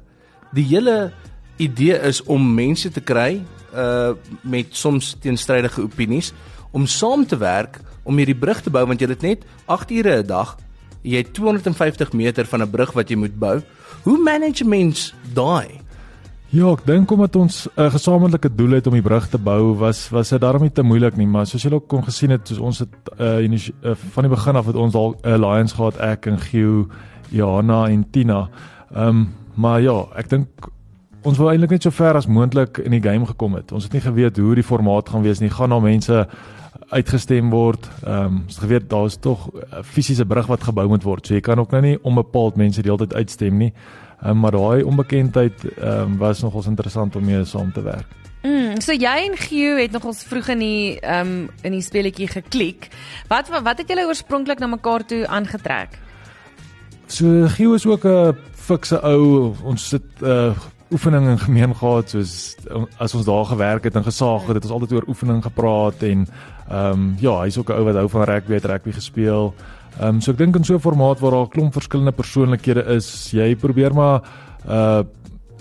Die 0.56 0.64
hele 0.64 1.12
idee 1.60 1.98
is 2.08 2.22
om 2.24 2.42
mense 2.54 2.90
te 2.90 3.00
kry 3.04 3.42
uh 3.74 4.14
met 4.42 4.74
soms 4.76 5.14
teenstrydige 5.20 5.82
opinies 5.82 6.32
om 6.72 6.86
saam 6.86 7.26
te 7.26 7.36
werk 7.36 7.80
om 8.02 8.16
hierdie 8.18 8.38
brug 8.38 8.62
te 8.62 8.70
bou 8.70 8.84
want 8.86 9.00
jy 9.00 9.08
het 9.10 9.22
net 9.22 9.44
8 9.66 9.90
ure 9.90 10.22
'n 10.22 10.26
dag. 10.26 10.56
Jy 11.02 11.16
het 11.16 11.34
250 11.34 12.12
meter 12.12 12.46
van 12.46 12.62
'n 12.62 12.70
brug 12.70 12.92
wat 12.92 13.08
jy 13.08 13.16
moet 13.16 13.38
bou. 13.38 13.60
Hoe 14.04 14.18
manage 14.18 14.64
mens 14.64 15.14
daai? 15.34 15.84
Ja, 16.54 16.68
ek 16.70 16.84
dink 16.86 17.10
omdat 17.10 17.36
ons 17.36 17.66
'n 17.66 17.80
uh, 17.80 17.90
gesamentlike 17.90 18.54
doel 18.54 18.70
het 18.78 18.86
om 18.86 18.92
die 18.92 19.02
brug 19.02 19.26
te 19.28 19.38
bou, 19.38 19.74
was 19.74 20.08
was 20.10 20.28
dit 20.28 20.40
daarom 20.40 20.62
nie 20.62 20.72
te 20.72 20.82
moeilik 20.82 21.16
nie, 21.16 21.26
maar 21.26 21.46
soos 21.46 21.62
julle 21.62 21.74
ook 21.74 21.88
kon 21.88 22.04
gesien 22.04 22.30
het, 22.30 22.46
soos 22.46 22.58
ons 22.58 22.78
het 22.78 22.94
uh, 23.18 23.42
uh 23.42 23.94
van 24.12 24.22
die 24.22 24.30
begin 24.30 24.56
af 24.56 24.66
het 24.66 24.76
ons 24.76 24.94
al 24.94 25.16
'n 25.22 25.42
alliance 25.42 25.74
gehad 25.74 25.96
ek 25.96 26.26
en 26.26 26.38
Giu, 26.38 26.86
Johanna 27.34 27.84
en 27.88 28.06
Tina. 28.10 28.48
Ehm 28.94 29.08
um, 29.08 29.32
maar 29.54 29.78
ja, 29.80 29.94
ek 30.18 30.28
dink 30.32 30.66
ons 31.22 31.38
wou 31.38 31.46
eintlik 31.50 31.76
net 31.76 31.84
so 31.86 31.94
ver 31.94 32.16
as 32.18 32.26
moontlik 32.26 32.80
in 32.82 32.90
die 32.96 33.02
game 33.02 33.26
gekom 33.26 33.54
het. 33.54 33.72
Ons 33.72 33.86
het 33.86 33.92
nie 33.94 34.02
geweet 34.02 34.38
hoe 34.42 34.54
die 34.58 34.66
formaat 34.66 35.08
gaan 35.08 35.22
wees 35.22 35.38
nie. 35.40 35.50
Gaan 35.50 35.70
na 35.70 35.78
mense 35.80 36.24
uitgestem 36.90 37.50
word. 37.50 37.88
Ehm 38.02 38.24
um, 38.24 38.40
ons 38.46 38.58
geweet 38.58 38.90
daar's 38.90 39.16
tog 39.20 39.48
'n 39.54 39.82
fisiese 39.82 40.26
brug 40.26 40.46
wat 40.46 40.62
gebou 40.62 40.88
moet 40.88 41.02
word. 41.02 41.26
So 41.26 41.34
jy 41.34 41.40
kan 41.40 41.58
ook 41.58 41.70
nou 41.70 41.82
nie 41.82 41.98
onbepaald 42.02 42.56
mense 42.56 42.82
die 42.82 42.90
hele 42.90 43.06
tyd 43.06 43.14
uitstem 43.14 43.56
nie. 43.58 43.72
Um, 44.24 44.38
maar 44.40 44.52
daai 44.52 44.82
onbekendheid 44.82 45.64
ehm 45.78 46.00
um, 46.00 46.16
was 46.18 46.42
nogals 46.42 46.66
interessant 46.66 47.16
om 47.16 47.24
mee 47.24 47.44
saam 47.44 47.72
te 47.72 47.82
werk. 47.82 48.06
Mm, 48.42 48.80
so 48.80 48.92
jy 48.92 49.30
en 49.30 49.36
Gio 49.36 49.76
het 49.76 49.90
nog 49.90 50.04
ons 50.04 50.22
vroeg 50.22 50.48
in 50.48 50.58
die 50.58 51.00
ehm 51.00 51.26
um, 51.26 51.50
in 51.62 51.72
die 51.72 51.82
speletjie 51.82 52.28
geklik. 52.28 52.88
Wat 53.28 53.48
wat 53.48 53.78
het 53.78 53.88
julle 53.88 54.06
oorspronklik 54.06 54.58
na 54.58 54.66
mekaar 54.66 55.06
toe 55.06 55.26
aangetrek? 55.26 56.03
So 57.14 57.46
Gio 57.46 57.74
is 57.74 57.86
ook 57.86 58.04
'n 58.04 58.36
fikse 58.54 58.98
ou. 59.02 59.54
Ons 59.62 59.88
sit 59.88 60.02
'n 60.20 60.26
uh, 60.26 60.50
oefening 60.90 61.28
in 61.28 61.38
gemeen 61.38 61.74
gehad 61.76 62.10
soos 62.10 62.56
as 62.98 63.14
ons 63.14 63.24
daar 63.24 63.44
gewerk 63.44 63.84
het 63.84 63.94
en 63.94 64.04
gesaag 64.04 64.46
het, 64.46 64.54
het 64.54 64.64
ons 64.64 64.72
altyd 64.72 64.92
oor 64.92 65.08
oefening 65.08 65.42
gepraat 65.42 66.02
en 66.02 66.26
ehm 66.68 66.92
um, 66.92 67.14
ja, 67.20 67.40
hy's 67.42 67.58
ook 67.58 67.70
'n 67.70 67.72
ou 67.78 67.84
wat 67.84 67.94
hou 67.94 68.08
van 68.08 68.22
rugby, 68.22 68.54
het 68.54 68.64
rugby 68.64 68.92
gespeel. 68.92 69.54
Ehm 70.00 70.08
um, 70.08 70.20
so 70.20 70.32
ek 70.32 70.38
dink 70.38 70.56
in 70.56 70.64
so 70.64 70.74
'n 70.74 70.80
formaat 70.80 71.20
waar 71.20 71.30
daar 71.30 71.46
'n 71.46 71.48
klomp 71.48 71.72
verskillende 71.72 72.12
persoonlikhede 72.12 72.84
is, 72.84 73.30
jy 73.30 73.56
probeer 73.56 73.94
maar 73.94 74.22
uh 74.68 75.02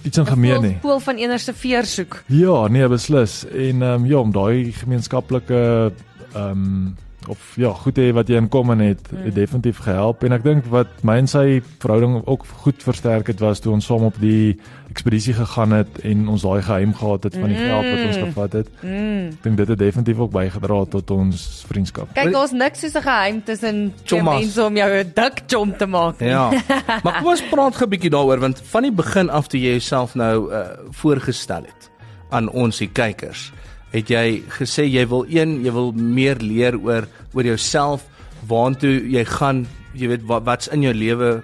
iets 0.03 0.17
in 0.17 0.25
gemeen 0.25 0.63
hê. 0.63 0.79
Pool 0.81 0.99
van 0.99 1.15
eenerste 1.15 1.53
veer 1.53 1.85
soek. 1.85 2.23
Ja, 2.27 2.67
nee, 2.67 2.87
beslis. 2.87 3.45
En 3.45 3.81
ehm 3.81 4.01
um, 4.01 4.05
ja, 4.05 4.17
om 4.17 4.31
daai 4.31 4.71
gemeenskaplike 4.71 5.91
ehm 6.33 6.49
um, 6.49 6.95
of 7.29 7.53
ja, 7.55 7.69
goed 7.73 7.97
hê 7.97 8.11
wat 8.13 8.27
jy 8.27 8.35
in 8.35 8.49
kom 8.49 8.71
en 8.71 8.79
het, 8.79 9.11
Mm. 9.11 9.23
het 9.25 9.35
definitief 9.35 9.77
gehelp 9.77 10.23
en 10.23 10.31
ek 10.31 10.43
dink 10.43 10.65
wat 10.65 10.87
my 11.03 11.17
en 11.17 11.27
sy 11.27 11.61
verhouding 11.79 12.21
ook 12.25 12.45
goed 12.63 12.83
versterk 12.83 13.27
het 13.27 13.39
was 13.39 13.59
toe 13.59 13.73
ons 13.73 13.85
saam 13.85 14.03
op 14.03 14.15
die 14.19 14.57
ekspedisie 14.89 15.33
gegaan 15.33 15.71
het 15.71 15.99
en 16.03 16.27
ons 16.27 16.41
daai 16.41 16.61
geheim 16.61 16.93
gehad 16.93 17.23
het 17.23 17.33
van 17.35 17.47
die 17.49 17.57
geld 17.57 17.85
wat 17.85 18.05
ons 18.07 18.17
Mm. 18.17 18.23
gevat 18.23 18.53
het. 18.53 18.67
Mm. 18.83 19.27
Ek 19.33 19.43
dink 19.43 19.57
dit 19.57 19.67
het 19.67 19.79
definitief 19.79 20.17
ook 20.19 20.31
bygedra 20.31 20.85
tot 20.85 21.11
ons 21.11 21.65
vriendskap. 21.67 22.13
Kyk, 22.13 22.31
daar's 22.31 22.51
niks 22.51 22.79
soos 22.79 22.93
'n 22.95 23.01
geheim 23.01 23.43
tussen 23.43 23.93
twee 24.05 24.21
mense 24.23 24.63
om 24.63 24.75
jou 24.77 24.91
'n 25.03 25.11
dik 25.15 25.41
chom 25.47 25.77
te 25.77 25.85
maak. 25.85 26.19
nie. 26.19 26.29
Ja. 26.29 26.49
maar 27.03 27.17
kom 27.19 27.27
ons 27.27 27.41
praat 27.49 27.75
gou 27.75 27.85
'n 27.85 27.89
bietjie 27.89 28.09
daaroor 28.09 28.39
want 28.39 28.61
van 28.65 28.81
die 28.83 28.91
begin 28.91 29.29
af 29.29 29.47
toe 29.47 29.59
jy 29.59 29.69
jouself 29.71 30.15
nou 30.15 30.51
uh, 30.51 30.67
voorgestel 30.91 31.63
het 31.63 31.89
aan 32.29 32.49
ons 32.49 32.77
die 32.77 32.87
kykers, 32.89 33.51
het 33.93 34.09
jy 34.09 34.41
gesê 34.57 34.87
jy 34.89 35.05
wil 35.09 35.25
een, 35.29 35.59
jy 35.63 35.71
wil 35.73 35.91
meer 35.93 36.41
leer 36.41 36.77
oor 36.81 37.07
oor 37.33 37.45
jouself, 37.45 38.05
waartoe 38.49 38.95
jy 39.13 39.23
gaan, 39.29 39.63
jy 39.93 40.09
weet 40.11 40.25
wat 40.29 40.45
wat's 40.47 40.71
in 40.73 40.85
jou 40.85 40.93
lewe 40.93 41.35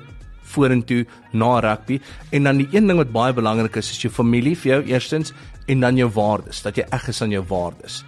vorentoe 0.49 1.03
na 1.31 1.59
rugby. 1.61 1.99
En 2.33 2.49
dan 2.49 2.63
die 2.63 2.69
een 2.73 2.89
ding 2.89 2.97
wat 2.97 3.13
baie 3.13 3.35
belangrik 3.37 3.77
is 3.77 3.91
is 3.93 4.01
jou 4.01 4.11
familie 4.13 4.55
vir 4.57 4.71
jou 4.71 4.81
eerstens 4.95 5.33
en 5.69 5.85
dan 5.85 5.99
jou 5.99 6.09
waardes, 6.15 6.63
dat 6.65 6.79
jy 6.79 6.87
eg 6.89 7.09
is 7.11 7.21
aan 7.21 7.35
jou 7.35 7.43
waardes. 7.49 8.01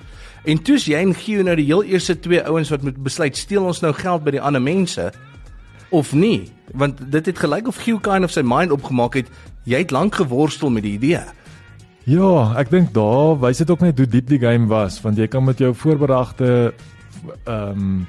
En 0.49 0.57
toe's 0.57 0.87
jy 0.89 0.97
en 0.97 1.13
Gio 1.13 1.43
nou 1.45 1.53
die 1.59 1.67
heel 1.67 1.83
eerste 1.85 2.15
twee 2.17 2.41
ouens 2.49 2.71
wat 2.73 2.81
moet 2.81 2.97
besluit 2.97 3.37
steel 3.37 3.67
ons 3.69 3.83
nou 3.83 3.93
geld 3.93 4.25
by 4.25 4.33
die 4.33 4.41
ander 4.41 4.61
mense 4.61 5.11
of 5.93 6.15
nie? 6.17 6.49
Want 6.73 6.97
dit 7.13 7.29
het 7.29 7.43
gelyk 7.43 7.69
of 7.69 7.77
Gio 7.83 8.01
kind 8.01 8.25
of 8.25 8.33
sy 8.33 8.41
mind 8.41 8.73
opgemaak 8.73 9.19
het 9.21 9.29
jy 9.69 9.83
het 9.83 9.93
lank 9.93 10.17
geworstel 10.17 10.73
met 10.73 10.87
die 10.87 10.95
idee 10.97 11.21
Ja, 12.09 12.53
ek 12.57 12.71
dink 12.71 12.93
daar 12.93 13.37
wys 13.39 13.61
dit 13.61 13.69
ook 13.69 13.83
net 13.85 13.97
hoe 13.97 14.07
diep 14.09 14.27
die 14.27 14.39
game 14.41 14.67
was 14.71 15.01
want 15.03 15.17
jy 15.17 15.27
kan 15.27 15.45
met 15.45 15.61
jou 15.61 15.73
voorberagte 15.73 16.73
ehm 17.45 17.77
um, 17.77 18.07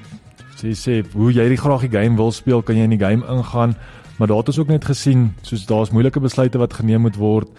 sê 0.57 0.73
sê 0.77 0.95
hoe 1.13 1.31
jy 1.33 1.45
die 1.51 1.59
graag 1.59 1.85
die 1.85 1.91
game 1.93 2.17
wil 2.17 2.31
speel, 2.31 2.61
kan 2.61 2.77
jy 2.77 2.87
in 2.87 2.95
die 2.95 3.01
game 3.01 3.25
ingaan, 3.29 3.75
maar 4.17 4.27
daar 4.27 4.41
het 4.41 4.49
ons 4.53 4.59
ook 4.59 4.71
net 4.71 4.85
gesien 4.85 5.33
soos 5.41 5.65
daar's 5.69 5.91
moeilike 5.91 6.21
besluite 6.23 6.57
wat 6.57 6.73
geneem 6.73 7.05
moet 7.05 7.19
word 7.19 7.49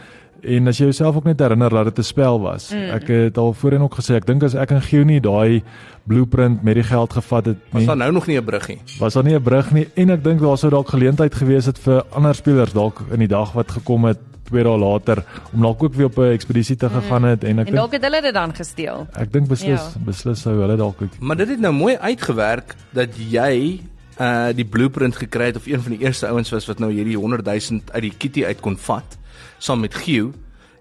en 0.44 0.69
as 0.69 0.78
jy 0.78 0.88
jouself 0.90 1.16
ook 1.16 1.28
net 1.28 1.40
herinner 1.40 1.70
dat 1.70 1.84
dit 1.84 1.98
'n 1.98 2.02
spel 2.02 2.40
was. 2.40 2.70
Mm. 2.70 2.90
Ek 2.90 3.08
het 3.08 3.38
al 3.38 3.52
voorheen 3.52 3.82
ook 3.82 3.94
gesê 3.94 4.14
ek 4.16 4.26
dink 4.26 4.42
as 4.42 4.54
ek 4.54 4.70
en 4.70 4.82
Gio 4.82 5.04
nie 5.04 5.20
daai 5.20 5.62
blueprint 6.06 6.62
met 6.62 6.75
die 6.75 6.82
geld 6.82 7.12
gevat 7.12 7.46
het 7.46 7.56
was 7.70 7.81
nie, 7.81 7.86
daar 7.86 7.96
nou 7.96 8.12
nog 8.12 8.26
nie 8.26 8.38
'n 8.38 8.44
bruggie 8.44 8.78
was 8.98 9.14
daar 9.14 9.25
nie 9.25 9.34
'n 9.34 9.42
brug 9.42 9.72
nie 9.72 9.88
en 9.94 10.10
ek 10.10 10.25
dink 10.25 10.40
daar 10.40 10.58
sou 10.58 10.70
dalk 10.70 10.88
geleentheid 10.88 11.34
gewees 11.34 11.66
het 11.66 11.78
vir 11.78 12.04
ander 12.10 12.34
spelers 12.34 12.72
dalk 12.72 13.00
in 13.10 13.19
die 13.19 13.28
dag 13.28 13.52
wat 13.52 13.70
gekom 13.70 14.04
het 14.04 14.19
twee 14.44 14.62
dae 14.64 14.79
later 14.79 15.25
om 15.52 15.61
dalk 15.62 15.82
ook 15.82 15.94
weer 15.94 16.06
op 16.06 16.19
'n 16.19 16.32
ekspedisie 16.32 16.76
te 16.76 16.88
gegaan 16.88 17.23
het 17.25 17.44
en 17.44 17.58
ek 17.58 17.69
En 17.69 17.75
dalk 17.75 17.93
het 17.93 18.02
hulle 18.02 18.20
dit 18.23 18.35
dan 18.35 18.55
gesteel. 18.55 19.06
ek 19.17 19.32
dink 19.32 19.49
beslis 19.49 19.81
Ja. 19.81 20.00
beslis 20.05 20.41
sou 20.41 20.61
hulle 20.61 20.76
dalk 20.76 21.02
ook 21.02 21.19
maar 21.20 21.37
dit 21.37 21.49
het 21.49 21.61
nou 21.61 21.73
mooi 21.73 21.96
uitgewerk 21.96 22.75
dat 22.93 23.08
jy 23.31 23.81
uh 24.20 24.48
die 24.55 24.65
blueprint 24.65 25.17
gekry 25.17 25.44
het 25.46 25.56
of 25.56 25.67
een 25.67 25.81
van 25.82 25.93
die 25.93 26.01
eerste 26.06 26.27
ouens 26.29 26.51
was 26.51 26.67
wat 26.67 26.79
nou 26.79 26.93
hierdie 26.93 27.17
100 27.17 27.44
000 27.44 27.81
uit 27.93 28.03
die 28.03 28.13
kitty 28.19 28.44
uit 28.44 28.60
kon 28.60 28.77
vat 28.79 29.19
saam 29.58 29.81
met 29.81 29.94
Gio 29.94 30.32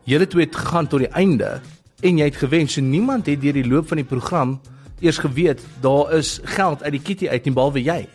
julle 0.04 0.28
twee 0.28 0.46
het 0.46 0.56
gegaan 0.56 0.88
tot 0.88 1.00
die 1.00 1.10
einde 1.10 1.60
en 2.02 2.18
jy 2.18 2.26
het 2.26 2.36
gewen 2.36 2.68
so 2.68 2.82
niemand 2.82 3.26
het 3.26 3.42
deur 3.42 3.54
die 3.54 3.68
loop 3.68 3.88
van 3.88 3.98
die 3.98 4.06
program 4.06 4.60
eers 5.00 5.18
geweet 5.18 5.62
daar 5.82 6.14
is 6.14 6.40
geld 6.44 6.84
uit 6.84 6.92
die 6.92 7.02
kitty 7.02 7.28
uit 7.28 7.46
nie 7.46 7.54
behalwe 7.54 7.82
jy 7.84 8.08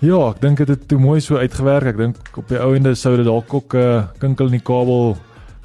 Ja, 0.00 0.16
ek 0.30 0.38
dink 0.40 0.56
dit 0.62 0.68
het 0.72 0.86
toe 0.88 0.98
mooi 0.98 1.20
so 1.20 1.36
uitgewerk. 1.36 1.90
Ek 1.92 1.98
dink 2.00 2.38
op 2.40 2.48
die 2.48 2.58
ou 2.60 2.70
ende 2.76 2.94
sou 2.96 3.16
dit 3.20 3.26
dalk 3.28 3.52
ook 3.52 3.74
'n 3.74 3.78
uh, 3.78 4.04
kinkel 4.18 4.46
in 4.46 4.52
die 4.56 4.64
kabel 4.64 5.16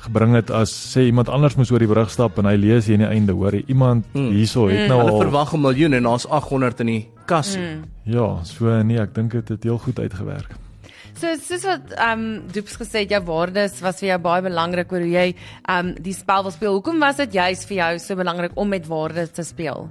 gebring 0.06 0.36
het 0.36 0.52
as 0.52 0.70
sê 0.70 1.06
iemand 1.08 1.30
anders 1.30 1.56
moes 1.56 1.72
oor 1.72 1.80
die 1.80 1.88
brug 1.88 2.10
stap 2.12 2.38
en 2.38 2.46
hy 2.46 2.56
lees 2.56 2.86
hier 2.86 2.96
aan 3.00 3.08
die 3.08 3.14
einde, 3.16 3.34
hoor 3.34 3.52
jy, 3.56 3.64
iemand 3.68 4.06
Hmm. 4.14 4.30
hierso 4.32 4.68
het 4.68 4.78
Hmm. 4.78 4.88
nou 4.88 5.00
hulle 5.00 5.12
al 5.12 5.22
verwag 5.22 5.54
'n 5.54 5.62
miljoen 5.62 5.94
en 5.94 6.04
daar's 6.04 6.28
800 6.30 6.80
in 6.80 6.86
die 6.88 7.08
kas 7.26 7.58
Mm. 7.58 7.84
Ja, 8.04 8.44
so 8.44 8.84
nee, 8.84 9.00
ek 9.00 9.14
dink 9.16 9.32
dit 9.32 9.48
het 9.50 9.64
heel 9.64 9.78
goed 9.78 10.00
uitgewerk. 10.00 10.50
So 11.16 11.28
soos 11.42 11.64
wat 11.64 11.92
ehm 11.98 12.20
um, 12.20 12.42
Doeps 12.52 12.76
gesê 12.78 13.00
het 13.00 13.10
jou 13.10 13.24
waardes 13.24 13.80
was 13.82 14.00
vir 14.00 14.10
jou 14.10 14.20
baie 14.20 14.42
belangrik 14.42 14.92
oor 14.92 15.00
hoe 15.00 15.10
jy 15.12 15.36
ehm 15.68 15.88
um, 15.88 15.96
die 16.02 16.14
spel 16.14 16.42
wil 16.44 16.52
speel. 16.52 16.74
Hoekom 16.74 17.00
was 17.00 17.16
dit 17.16 17.34
juist 17.34 17.66
vir 17.68 17.78
jou 17.78 18.00
so 18.00 18.16
belangrik 18.16 18.52
om 18.56 18.68
met 18.70 18.86
waardes 18.88 19.30
te 19.32 19.44
speel? 19.44 19.90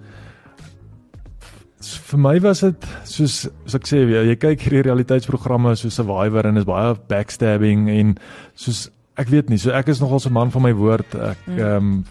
Vir 2.11 2.19
my 2.19 2.39
was 2.41 2.61
dit 2.61 2.87
soos 3.05 3.35
soos 3.47 3.75
ek 3.75 3.87
sê, 3.87 4.03
jy, 4.09 4.25
jy 4.31 4.37
kyk 4.37 4.61
hierdie 4.67 4.83
realiteitsprogramme 4.89 5.77
so 5.77 5.89
Survivor 5.91 6.47
en 6.47 6.57
is 6.57 6.65
baie 6.69 6.95
backstabbing 7.09 7.89
en 7.89 8.15
soos 8.55 8.89
ek 9.17 9.29
weet 9.31 9.49
nie, 9.51 9.59
so 9.59 9.71
ek 9.71 9.89
is 9.89 10.01
nogal 10.01 10.19
so 10.21 10.29
'n 10.29 10.33
man 10.33 10.51
van 10.51 10.63
my 10.63 10.73
woord. 10.73 11.15
Ek 11.15 11.39
ehm 11.49 11.77
um, 11.77 12.05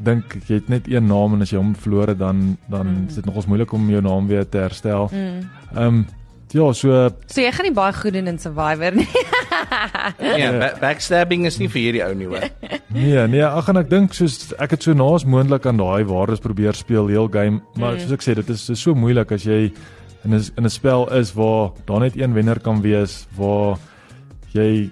dink 0.00 0.24
jy 0.48 0.54
het 0.54 0.68
net 0.68 0.86
een 0.88 1.06
naam 1.06 1.34
en 1.34 1.42
as 1.42 1.50
jy 1.52 1.58
hom 1.58 1.74
verloor 1.74 2.08
het 2.08 2.18
dan 2.18 2.56
dan 2.70 2.86
Mm. 2.86 3.08
is 3.08 3.14
dit 3.16 3.26
nogals 3.26 3.46
moeilik 3.46 3.72
om 3.72 3.90
jou 3.90 4.00
naam 4.02 4.26
weer 4.28 4.48
te 4.48 4.58
herstel. 4.58 5.10
Mm. 5.12 5.40
Ehm 5.76 5.86
um, 5.86 6.06
ja, 6.52 6.72
so 6.72 7.10
So 7.26 7.40
jy 7.40 7.52
gaan 7.52 7.66
nie 7.66 7.74
baie 7.74 7.92
goed 7.92 8.12
doen 8.12 8.26
in 8.26 8.38
Survivor 8.38 8.94
nie. 8.94 9.08
Ja, 10.40 10.50
ba 10.58 10.68
backstabbing 10.80 11.46
is 11.46 11.58
nie 11.60 11.68
vir 11.68 11.80
hierdie 11.82 12.02
ou 12.06 12.14
nie 12.14 12.26
hoor. 12.30 12.46
Nee, 12.94 13.26
nee, 13.30 13.44
ag 13.44 13.68
en 13.72 13.80
ek 13.82 13.90
dink 13.90 14.14
soos 14.16 14.52
ek 14.58 14.70
het 14.76 14.82
so 14.86 14.94
naas 14.96 15.24
moontlik 15.28 15.66
aan 15.66 15.78
daai 15.80 16.04
waardes 16.08 16.42
probeer 16.44 16.74
speel 16.78 17.06
heel 17.12 17.28
game, 17.32 17.60
maar 17.76 17.98
soos 18.00 18.12
ek 18.18 18.24
sê 18.26 18.34
dit 18.34 18.50
is, 18.50 18.68
is 18.70 18.80
so 18.82 18.94
moeilik 18.94 19.32
as 19.32 19.44
jy 19.46 19.70
in 20.24 20.34
'n 20.34 20.42
in 20.58 20.64
'n 20.66 20.70
spel 20.70 21.06
is 21.16 21.32
waar 21.34 21.70
daar 21.86 22.00
net 22.00 22.16
een 22.16 22.34
wenner 22.34 22.60
kan 22.60 22.82
wees, 22.82 23.26
waar 23.36 23.78
jy 24.52 24.90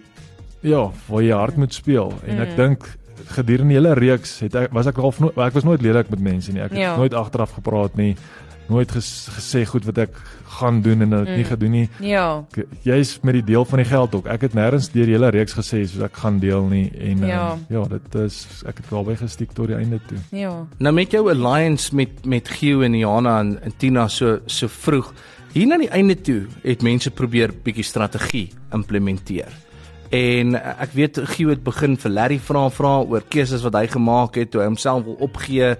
ja, 0.62 0.90
waar 1.08 1.22
jy 1.22 1.34
hard 1.34 1.56
moet 1.56 1.74
speel 1.74 2.12
en 2.26 2.40
ek 2.40 2.56
dink 2.56 2.84
gedurende 3.28 3.68
die 3.74 3.78
hele 3.78 3.94
reeks 3.94 4.38
het 4.40 4.54
ek 4.54 4.72
was 4.72 4.86
ek 4.86 4.98
al 4.98 5.12
ek 5.36 5.54
was 5.54 5.64
nooit 5.64 5.82
lelik 5.82 6.08
met 6.10 6.20
mense 6.20 6.52
nie. 6.52 6.62
Ek 6.62 6.70
het 6.70 6.78
Ja. 6.80 6.96
nooit 6.96 7.14
agteraf 7.14 7.52
gepraat 7.52 7.96
nie. 7.96 8.16
Nooit 8.68 8.90
ges, 8.92 9.28
gesê 9.32 9.62
goed 9.66 9.84
wat 9.88 9.98
ek 9.98 10.16
gaan 10.58 10.80
doen 10.82 11.02
en 11.02 11.10
dit 11.10 11.28
nie 11.36 11.44
gedoen 11.44 11.70
nie. 11.70 11.88
Ja. 12.04 12.44
Jy's 12.84 13.18
met 13.22 13.34
die 13.38 13.44
deel 13.44 13.64
van 13.64 13.78
die 13.80 13.86
geld 13.88 14.14
ook. 14.14 14.26
Ek 14.26 14.40
het 14.48 14.54
nêrens 14.56 14.90
deur 14.92 15.06
die 15.08 15.14
hele 15.14 15.30
reeks 15.30 15.54
gesê 15.56 15.84
soos 15.88 16.02
ek 16.04 16.16
gaan 16.20 16.38
deel 16.42 16.66
nie 16.68 16.90
en 16.98 17.26
Ja. 17.26 17.52
ehm, 17.52 17.64
ja, 17.74 17.84
dit 17.88 18.14
is 18.24 18.62
ek 18.66 18.76
het 18.82 18.92
albei 18.92 19.16
gestiek 19.16 19.52
tot 19.52 19.66
die 19.68 19.76
einde 19.76 20.00
toe. 20.08 20.18
Ja. 20.36 20.66
Nou 20.78 20.94
met 20.94 21.10
jou 21.12 21.30
alliance 21.30 21.94
met 21.94 22.26
met 22.26 22.48
Gio 22.48 22.80
en 22.82 22.94
Jana 22.98 23.38
en, 23.40 23.58
en 23.62 23.72
Tina 23.76 24.08
so 24.08 24.38
so 24.46 24.68
vroeg. 24.68 25.12
Hier 25.52 25.66
na 25.66 25.78
die 25.78 25.88
einde 25.88 26.14
toe 26.20 26.46
het 26.62 26.82
mense 26.82 27.10
probeer 27.10 27.52
bietjie 27.64 27.84
strategie 27.84 28.50
implementeer. 28.72 29.48
En 30.10 30.54
ek 30.56 30.92
weet 30.96 31.18
Gio 31.34 31.50
het 31.52 31.62
begin 31.62 31.96
vir 32.00 32.10
Larry 32.10 32.38
vra 32.40 32.62
vra 32.72 32.94
oor 33.04 33.20
keuses 33.28 33.62
wat 33.62 33.74
hy 33.74 33.86
gemaak 33.92 34.34
het 34.40 34.50
toe 34.50 34.62
hy 34.62 34.66
homself 34.70 35.04
wil 35.04 35.18
opgee, 35.20 35.74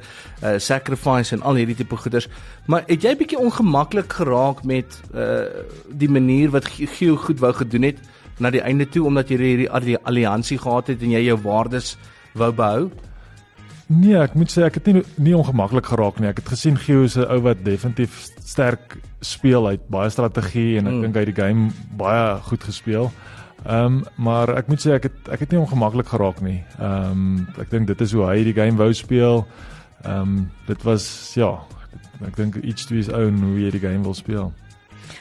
uh 0.45 0.59
sacrifice 0.61 1.33
en 1.35 1.43
al 1.43 1.55
hierdie 1.55 1.77
tipe 1.77 1.97
goeders. 1.97 2.29
Maar 2.67 2.85
het 2.87 3.03
jy 3.03 3.15
bietjie 3.17 3.39
ongemaklik 3.41 4.13
geraak 4.13 4.65
met 4.69 5.01
uh 5.15 5.47
die 5.89 6.09
manier 6.13 6.51
wat 6.51 6.69
Gi- 6.69 6.87
Gio 6.87 7.17
goed 7.17 7.41
wou 7.41 7.53
gedoen 7.53 7.83
het 7.89 7.97
na 8.39 8.51
die 8.51 8.61
einde 8.63 8.87
toe 8.89 9.07
omdat 9.07 9.29
jy 9.33 9.37
hierdie 9.39 9.69
hierdie 9.73 9.99
alliansie 10.05 10.59
gehad 10.59 10.87
het 10.93 11.03
en 11.03 11.11
jy 11.11 11.25
jou 11.25 11.39
waardes 11.43 11.97
wou 12.35 12.53
behou? 12.53 12.91
Nee, 13.89 14.19
ek 14.21 14.35
moet 14.37 14.53
sê 14.53 14.67
ek 14.69 14.75
het 14.75 14.87
nie 14.93 15.03
nie 15.17 15.33
ongemaklik 15.37 15.87
geraak 15.89 16.21
nie. 16.21 16.29
Ek 16.29 16.43
het 16.43 16.49
gesien 16.53 16.77
Gio 16.77 17.05
is 17.09 17.17
'n 17.17 17.25
ou 17.25 17.41
wat 17.41 17.65
definitief 17.65 18.29
sterk 18.45 18.99
speel, 19.23 19.65
hy 19.67 19.73
het 19.73 19.89
baie 19.89 20.11
strategie 20.11 20.77
en 20.79 20.87
ek 20.87 20.93
Mm. 20.93 21.01
dink 21.03 21.15
hy 21.15 21.21
het 21.25 21.35
die 21.35 21.43
game 21.43 21.71
baie 21.97 22.37
goed 22.43 22.63
gespeel. 22.65 23.11
Ehm 23.65 23.85
um, 23.85 24.05
maar 24.17 24.55
ek 24.57 24.69
moet 24.69 24.81
sê 24.81 24.95
ek 24.95 25.09
het 25.09 25.29
ek 25.35 25.41
het 25.41 25.51
nie 25.51 25.61
ongemaklik 25.61 26.07
geraak 26.07 26.41
nie. 26.41 26.65
Ehm 26.79 27.11
um, 27.11 27.49
ek 27.59 27.71
dink 27.71 27.87
dit 27.87 28.01
is 28.01 28.13
hoe 28.13 28.25
hy 28.27 28.45
die 28.45 28.55
game 28.55 28.79
wou 28.79 28.93
speel. 28.95 29.47
Ehm 30.05 30.21
um, 30.21 30.51
dit 30.67 30.83
was 30.83 31.35
ja, 31.35 31.59
ek 32.27 32.37
dink 32.37 32.57
each 32.63 32.87
to 32.87 32.95
his 32.95 33.09
own 33.09 33.43
hoe 33.43 33.59
jy 33.61 33.71
die 33.71 33.83
game 33.83 34.03
wil 34.07 34.15
speel. 34.15 34.53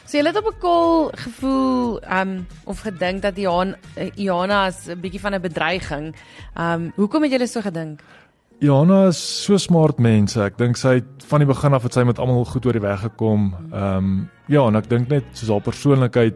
So 0.08 0.16
jy 0.16 0.24
het 0.24 0.36
op 0.36 0.46
'n 0.46 0.58
kol 0.60 1.10
gevoel 1.14 2.00
um 2.20 2.46
of 2.64 2.80
gedink 2.80 3.22
dat 3.22 3.36
Johan 3.36 3.74
eh, 3.94 4.10
Johanna 4.14 4.66
is 4.66 4.88
'n 4.88 5.00
bietjie 5.00 5.20
van 5.20 5.34
'n 5.34 5.40
bedreiging. 5.40 6.14
Um 6.56 6.92
hoekom 6.96 7.22
het 7.22 7.32
julle 7.32 7.46
so 7.46 7.60
gedink? 7.60 8.00
Johanna 8.60 9.06
is 9.06 9.42
so 9.44 9.56
smart 9.56 9.98
mense. 9.98 10.40
Ek 10.42 10.56
dink 10.58 10.76
sy 10.76 10.94
het 10.98 11.24
van 11.26 11.38
die 11.38 11.46
begin 11.46 11.74
af 11.74 11.82
het 11.82 11.94
sy 11.94 12.02
met 12.02 12.18
almal 12.18 12.44
goed 12.44 12.66
oor 12.66 12.72
die 12.72 12.80
weg 12.80 13.00
gekom. 13.00 13.54
Ehm 13.72 13.96
um, 13.96 14.30
ja, 14.46 14.66
en 14.66 14.76
ek 14.76 14.88
dink 14.88 15.08
net 15.08 15.24
soos 15.32 15.48
haar 15.48 15.60
persoonlikheid 15.60 16.34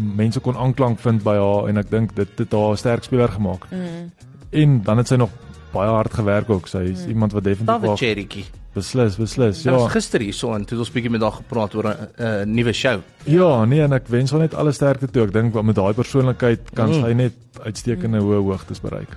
mense 0.00 0.40
kon 0.40 0.56
aanklank 0.56 0.98
vind 1.00 1.22
by 1.22 1.34
haar 1.36 1.68
en 1.68 1.76
ek 1.76 1.90
dink 1.90 2.14
dit 2.16 2.28
het 2.38 2.52
haar 2.52 2.72
'n 2.72 2.76
sterk 2.76 3.04
speler 3.04 3.28
gemaak. 3.28 3.66
Mm. 3.70 4.10
En 4.50 4.82
dan 4.82 4.96
het 4.98 5.08
sy 5.08 5.14
nog 5.16 5.30
baie 5.72 5.88
hard 5.90 6.14
gewerk 6.14 6.50
ook. 6.50 6.66
Sy 6.68 6.78
is 6.78 7.06
iemand 7.06 7.32
wat 7.32 7.44
definitief 7.44 7.66
David 7.66 7.86
wel 7.88 7.96
Cherrykie. 7.96 8.44
beslis, 8.74 9.16
beslis. 9.16 9.62
Ja. 9.62 9.70
Ja. 9.72 9.78
was 9.78 9.92
gister 9.92 10.20
hier 10.20 10.32
so 10.32 10.54
en 10.54 10.64
toe 10.64 10.78
het 10.78 10.86
ons 10.86 10.90
bietjie 10.90 11.10
met 11.10 11.20
haar 11.20 11.32
gepraat 11.32 11.74
oor 11.74 11.84
'n 11.84 12.22
uh, 12.22 12.44
nuwe 12.44 12.72
show. 12.72 13.00
Ja, 13.24 13.64
nee, 13.64 13.80
en 13.82 13.92
ek 13.92 14.06
wens 14.08 14.30
haar 14.30 14.40
net 14.40 14.54
alle 14.54 14.72
sterkte 14.72 15.06
toe. 15.10 15.22
Ek 15.22 15.32
dink 15.32 15.62
met 15.62 15.74
daai 15.74 15.92
persoonlikheid 15.94 16.60
kan 16.74 16.88
Mm. 16.88 17.02
sy 17.04 17.12
net 17.12 17.32
uitstekende 17.64 18.18
hoë 18.20 18.42
hoogtes 18.42 18.80
bereik. 18.80 19.16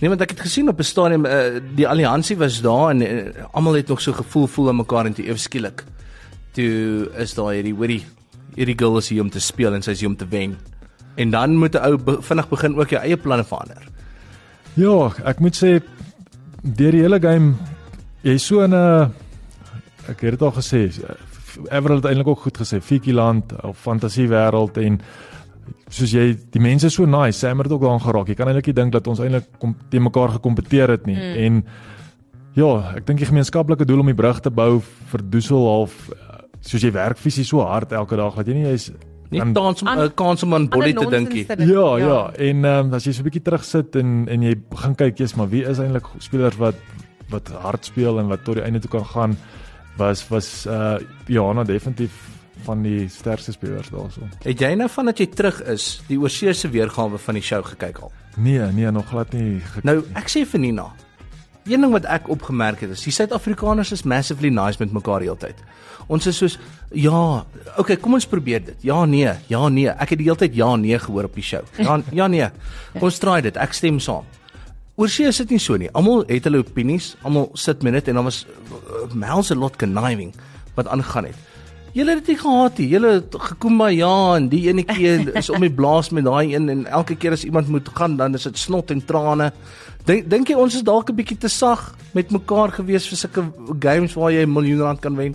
Nee, 0.00 0.08
want 0.08 0.20
ek 0.20 0.30
het 0.30 0.40
gesien 0.40 0.68
op 0.68 0.78
'n 0.78 0.82
stadium 0.82 1.24
uh, 1.26 1.60
die 1.74 1.88
alliansie 1.88 2.36
was 2.36 2.60
daar 2.60 2.90
en 2.90 3.00
uh, 3.02 3.28
almal 3.52 3.72
het 3.74 3.88
nog 3.88 4.00
so 4.00 4.12
gevoel 4.12 4.46
voel 4.46 4.68
aan 4.68 4.76
mekaar 4.76 5.06
en 5.06 5.12
toe 5.12 5.24
ewe 5.26 5.36
skielik 5.38 5.84
toe 6.52 7.08
is 7.18 7.34
daar 7.34 7.52
hierdie 7.52 7.74
hoorie 7.74 8.04
hierdie 8.60 8.76
girl 8.78 9.00
is 9.00 9.08
hier 9.08 9.24
om 9.24 9.32
te 9.32 9.40
speel 9.40 9.74
en 9.74 9.84
sy 9.84 9.96
is 9.96 10.02
hier 10.04 10.10
om 10.10 10.18
te 10.20 10.28
wen. 10.28 10.56
En 11.16 11.32
dan 11.32 11.56
moet 11.56 11.74
'n 11.74 11.84
ou 11.84 11.96
be 11.96 12.18
vinnig 12.20 12.48
begin 12.48 12.76
ook 12.76 12.90
jou 12.90 13.02
eie 13.02 13.16
planne 13.16 13.44
verander. 13.44 13.82
Ja, 14.74 15.12
ek 15.24 15.40
moet 15.40 15.56
sê 15.56 15.82
deur 16.62 16.92
die 16.92 17.02
hele 17.02 17.20
game 17.20 17.54
jy's 18.22 18.46
so 18.46 18.60
in 18.60 18.74
'n 18.74 19.12
ek 20.08 20.20
het 20.20 20.38
dit 20.38 20.42
al 20.42 20.52
gesê, 20.52 20.90
Everal 21.70 21.96
het 21.96 22.04
eintlik 22.04 22.28
ook 22.28 22.40
goed 22.40 22.58
gesê, 22.58 22.80
Fikiland 22.80 23.52
of 23.62 23.78
fantasiewêreld 23.78 24.76
en 24.76 25.00
soos 25.88 26.12
jy 26.12 26.36
die 26.50 26.60
mense 26.60 26.86
is 26.86 26.94
so 26.94 27.06
nice, 27.06 27.38
Sam 27.38 27.58
het 27.58 27.72
ook 27.72 27.80
daaraan 27.80 28.00
geraak. 28.00 28.28
Jy 28.28 28.34
kan 28.34 28.46
eintlik 28.46 28.66
nie 28.66 28.74
dink 28.74 28.92
dat 28.92 29.06
ons 29.06 29.18
eintlik 29.18 29.46
kom 29.58 29.76
teen 29.90 30.02
mekaar 30.02 30.28
gekompeteer 30.28 30.88
het 30.88 31.06
nie. 31.06 31.16
Mm. 31.16 31.36
En 31.36 31.64
ja, 32.54 32.94
ek 32.96 33.06
dink 33.06 33.18
die 33.18 33.26
gemeenskaplike 33.26 33.84
doel 33.84 34.00
om 34.00 34.06
die 34.06 34.14
brug 34.14 34.40
te 34.40 34.50
bou 34.50 34.80
verdoesel 35.10 35.66
half 35.66 36.10
soos 36.60 36.82
jy 36.82 36.90
werk 36.92 37.18
fisies 37.18 37.48
so 37.48 37.60
hard 37.64 37.92
elke 37.92 38.16
dag 38.16 38.34
dat 38.34 38.46
jy 38.46 38.54
nie 38.54 38.66
jy's 38.70 38.90
Nie 39.30 39.38
kan- 39.40 39.54
kans 39.54 39.82
om 39.82 39.88
'n 39.88 39.98
An- 39.98 40.14
kans 40.14 40.42
om 40.42 40.54
aan 40.54 40.68
te 40.68 40.78
dink. 40.80 40.94
nonsens 40.94 41.20
te 41.46 41.54
nie. 41.56 41.66
dink, 41.66 41.70
Ja, 41.70 41.96
ja, 41.98 42.30
en 42.36 42.64
ehm 42.64 42.86
um, 42.86 42.94
as 42.94 43.04
jy 43.04 43.12
so 43.12 43.20
'n 43.22 43.24
bietjie 43.30 43.42
terugsit 43.42 43.96
en 43.96 44.28
en 44.28 44.42
jy 44.42 44.54
begin 44.70 44.94
kyk, 44.94 45.16
jy's 45.18 45.34
maar 45.36 45.48
wie 45.48 45.62
is 45.64 45.78
eintlik 45.78 46.06
spelers 46.18 46.56
wat 46.56 46.74
wat 47.30 47.48
hard 47.48 47.84
speel 47.84 48.18
en 48.18 48.26
wat 48.28 48.44
tot 48.44 48.54
die 48.56 48.64
einde 48.64 48.80
toe 48.80 48.90
kan 48.90 49.04
gaan 49.04 49.36
was 49.96 50.28
was 50.28 50.66
uh 50.66 50.98
Johanna 51.26 51.62
definitief 51.64 52.10
van 52.64 52.82
die 52.82 53.08
sterkste 53.08 53.52
spelers 53.52 53.88
daarso. 53.90 54.20
Het 54.42 54.58
jy 54.60 54.74
nou 54.74 54.88
van 54.88 55.04
dat 55.06 55.18
jy 55.18 55.26
terug 55.26 55.62
is, 55.62 56.02
die 56.08 56.18
oorseese 56.18 56.68
weergawe 56.68 57.18
van 57.18 57.34
die 57.34 57.42
show 57.42 57.64
gekyk 57.64 57.98
al? 57.98 58.12
Nee, 58.36 58.58
nee, 58.72 58.90
nog 58.90 59.06
glad 59.08 59.32
nie. 59.32 59.60
ge- 59.60 59.80
Nou, 59.84 60.02
ek 60.14 60.28
sê 60.28 60.44
vir 60.46 60.60
Nina, 60.60 60.92
een 61.68 61.84
ding 61.84 61.92
wat 61.92 62.08
ek 62.08 62.28
opgemerk 62.32 62.80
het 62.84 62.94
is, 62.94 63.04
die 63.04 63.12
Suid-Afrikaners 63.14 63.92
is 63.92 64.02
massively 64.08 64.50
nice 64.54 64.80
met 64.80 64.92
mekaar 64.92 65.24
heeltyd. 65.24 65.60
Ons 66.10 66.26
is 66.26 66.38
soos 66.40 66.56
ja, 66.96 67.44
okay, 67.78 67.96
kom 68.00 68.16
ons 68.18 68.26
probeer 68.26 68.64
dit. 68.64 68.76
Ja, 68.86 69.04
nee, 69.06 69.30
ja, 69.50 69.68
nee. 69.68 69.88
Ek 69.90 70.14
het 70.14 70.18
die 70.18 70.26
hele 70.26 70.40
tyd 70.40 70.56
ja, 70.58 70.72
nee 70.80 70.98
gehoor 70.98 71.28
op 71.28 71.36
die 71.38 71.44
show. 71.46 71.62
Ja, 71.78 72.00
ja, 72.22 72.26
nee. 72.26 72.48
Kom 72.96 73.10
ons 73.10 73.20
try 73.22 73.38
dit. 73.46 73.58
Ek 73.60 73.76
stem 73.76 74.00
saam. 74.02 74.26
Oorsee 75.00 75.30
is 75.30 75.38
dit 75.40 75.54
nie 75.54 75.60
so 75.62 75.78
nie. 75.80 75.88
Almal 75.96 76.26
het 76.28 76.48
hulle 76.48 76.60
opinies, 76.64 77.14
almal 77.24 77.48
sit 77.56 77.84
met 77.86 77.94
dit 78.00 78.10
en 78.10 78.18
dan 78.20 78.26
was 78.26 78.42
uh, 78.44 79.06
Mel's 79.14 79.52
a 79.54 79.56
lot 79.56 79.78
conniving 79.80 80.34
wat 80.76 80.90
aangaan 80.92 81.30
het. 81.30 81.46
Julle 81.92 82.14
het 82.14 82.22
dit 82.22 82.34
nie 82.34 82.38
gehad 82.38 82.78
nie. 82.78 82.88
Julle 82.92 83.12
het 83.16 83.36
gekom 83.50 83.78
by 83.82 83.90
ja 83.96 84.36
en 84.36 84.48
die 84.52 84.62
ene 84.68 84.84
keer 84.86 85.32
is 85.40 85.50
om 85.50 85.64
die 85.64 85.72
blaas 85.74 86.12
met 86.14 86.24
daai 86.28 86.54
een 86.54 86.68
en 86.70 86.86
elke 86.86 87.16
keer 87.18 87.34
as 87.34 87.44
iemand 87.44 87.68
moet 87.68 87.88
gaan 87.94 88.16
dan 88.16 88.34
is 88.38 88.46
dit 88.46 88.58
snot 88.58 88.90
en 88.94 89.02
trane. 89.04 89.50
Dink 90.06 90.30
dink 90.30 90.48
jy 90.48 90.56
ons 90.56 90.74
is 90.74 90.86
dalk 90.86 91.10
'n 91.10 91.18
bietjie 91.18 91.38
te 91.38 91.48
sag 91.48 91.94
met 92.14 92.30
mekaar 92.30 92.70
gewees 92.70 93.08
vir 93.08 93.18
sulke 93.18 93.44
games 93.80 94.14
waar 94.14 94.32
jy 94.32 94.46
'n 94.46 94.52
miljoen 94.52 94.80
rand 94.80 95.00
kan 95.00 95.16
wen? 95.16 95.34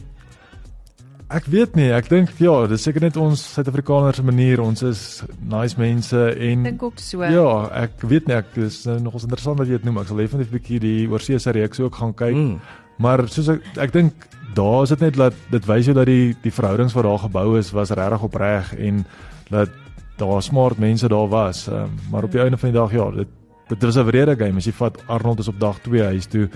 Ek 1.28 1.46
weet 1.50 1.76
nie, 1.76 1.90
ek 1.90 2.08
dink 2.08 2.30
ja, 2.38 2.68
dis 2.70 2.84
seker 2.86 3.02
net 3.02 3.18
ons 3.18 3.42
Suid-Afrikaners 3.56 4.18
se 4.18 4.24
manier. 4.24 4.62
Ons 4.62 4.84
is 4.84 5.24
nice 5.42 5.76
mense 5.76 6.36
en 6.38 6.64
Dink 6.64 6.84
ook 6.84 7.00
so. 7.02 7.24
Ja, 7.24 7.66
ek 7.74 8.02
weet 8.06 8.28
nie, 8.28 8.36
ek 8.36 8.56
is 8.56 8.84
nou 8.86 9.00
nog 9.00 9.18
interessant 9.18 9.58
dat 9.58 9.68
jy 9.68 9.80
dit 9.80 9.86
noem. 9.86 9.98
Ek 9.98 10.08
sal 10.08 10.18
definitief 10.18 10.52
'n 10.52 10.58
bietjie 10.60 10.80
die 10.80 11.10
oorseese 11.10 11.52
reeks 11.52 11.80
ook 11.80 11.96
gaan 11.96 12.14
kyk. 12.14 12.36
Mm. 12.36 12.60
Maar 12.98 13.28
soos 13.28 13.48
ek 13.48 13.62
ek 13.78 13.94
dink 13.94 14.28
daar 14.56 14.84
is 14.84 14.90
dit 14.90 15.00
net 15.00 15.16
dat 15.20 15.34
dit 15.52 15.66
wys 15.66 15.86
jou 15.86 15.96
dat 15.96 16.08
die 16.08 16.36
die 16.42 16.54
verhoudings 16.54 16.94
wat 16.94 17.04
daar 17.04 17.20
gebou 17.20 17.58
is 17.60 17.72
was 17.76 17.92
regtig 17.92 18.24
opreg 18.24 18.76
en 18.78 19.06
dat 19.50 19.70
daar 20.18 20.42
smart 20.42 20.78
mense 20.78 21.08
daar 21.08 21.28
was. 21.28 21.68
Um, 21.68 21.92
maar 22.12 22.24
op 22.24 22.32
die 22.32 22.42
einde 22.42 22.58
van 22.58 22.72
die 22.72 22.80
dag 22.80 22.92
ja, 22.92 23.10
dit 23.12 23.28
dit 23.68 23.84
was 23.84 23.96
'n 23.98 24.06
wrede 24.06 24.36
game. 24.36 24.58
As 24.58 24.66
jy 24.66 24.72
vat 24.72 25.04
Arnold 25.08 25.40
is 25.40 25.48
op 25.48 25.60
dag 25.60 25.80
2 25.80 26.04
huis 26.04 26.26
toe. 26.26 26.50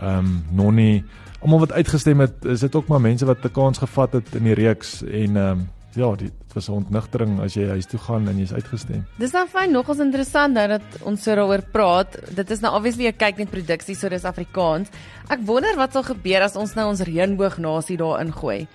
Ehm 0.00 0.18
um, 0.18 0.44
Nonnie, 0.50 1.04
almal 1.40 1.58
wat 1.58 1.72
uitgestem 1.72 2.20
het, 2.20 2.44
is 2.44 2.60
dit 2.60 2.74
ook 2.74 2.86
maar 2.86 3.00
mense 3.00 3.26
wat 3.26 3.44
'n 3.44 3.50
kans 3.52 3.78
gevat 3.78 4.12
het 4.12 4.34
in 4.34 4.44
die 4.44 4.54
reeks 4.54 5.02
en 5.02 5.36
ehm 5.36 5.58
um, 5.58 5.68
ja, 5.94 6.14
die- 6.16 6.30
dit 6.30 6.54
was 6.54 6.68
'n 6.68 6.72
ontnigtering 6.72 7.40
as 7.40 7.54
jy 7.54 7.68
huis 7.68 7.86
toe 7.86 7.98
gaan 7.98 8.28
en 8.28 8.38
jy's 8.38 8.52
uitgestem. 8.52 9.04
Dis 9.18 9.30
dan 9.32 9.46
fyn 9.48 9.72
nogals 9.72 9.98
interessant 9.98 10.54
nou 10.54 10.68
dat 10.68 10.82
ons 11.02 11.22
so 11.22 11.34
daaroor 11.34 11.62
praat. 11.72 12.16
Dit 12.34 12.50
is 12.50 12.60
nou 12.60 12.74
obviously 12.76 13.06
'n 13.06 13.16
kyk 13.16 13.38
net 13.38 13.50
produksie, 13.50 13.94
so 13.94 14.08
dis 14.08 14.24
Afrikaans. 14.24 14.88
Ek 15.28 15.38
wonder 15.44 15.76
wat 15.76 15.92
sal 15.92 16.02
gebeur 16.02 16.42
as 16.42 16.56
ons 16.56 16.74
nou 16.74 16.88
ons 16.88 17.00
reënboognasie 17.00 17.96
daarin 17.96 18.32
gooi 18.32 18.66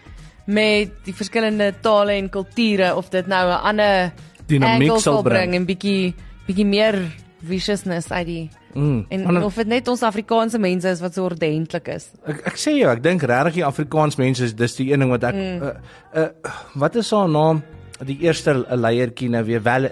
met 0.48 0.92
die 1.06 1.14
verskillende 1.14 1.74
tale 1.82 2.12
en 2.12 2.30
kulture 2.30 2.96
of 2.96 3.10
dit 3.10 3.28
nou 3.28 3.50
'n 3.50 3.62
ander 3.64 4.12
Dinamiek 4.48 5.00
sal 5.00 5.24
bring. 5.24 5.56
en 5.56 5.66
bietjie 5.66 6.14
bietjie 6.48 6.66
meer 6.66 7.12
viciousness 7.44 8.12
uit 8.12 8.26
die 8.26 8.50
Mm. 8.76 9.06
en 9.10 9.24
Maar- 9.24 9.44
of 9.44 9.56
dit 9.56 9.68
net 9.68 9.88
ons 9.88 10.02
Afrikaanse 10.04 10.60
mense 10.60 10.90
is 10.90 11.00
wat 11.00 11.14
so 11.14 11.24
ordentlik 11.24 11.88
is. 11.88 12.10
Ek 12.28 12.42
ek 12.52 12.58
sê 12.60 12.76
jou, 12.76 12.92
ek 12.92 13.04
dink 13.04 13.24
regtig 13.24 13.54
die 13.54 13.66
Afrikaans 13.66 14.18
mense 14.20 14.44
is 14.44 14.54
dis 14.54 14.76
die 14.76 14.92
een 14.92 15.00
ding 15.00 15.10
wat 15.10 15.24
ek 15.24 15.36
mm. 15.36 15.62
uh, 15.62 16.22
uh, 16.22 16.52
wat 16.76 16.96
is 16.96 17.12
haar 17.12 17.30
naam? 17.30 17.64
Die 18.04 18.18
eerste 18.20 18.66
leiertjie 18.70 19.30
nou 19.30 19.44
weer 19.48 19.64
wel 19.64 19.88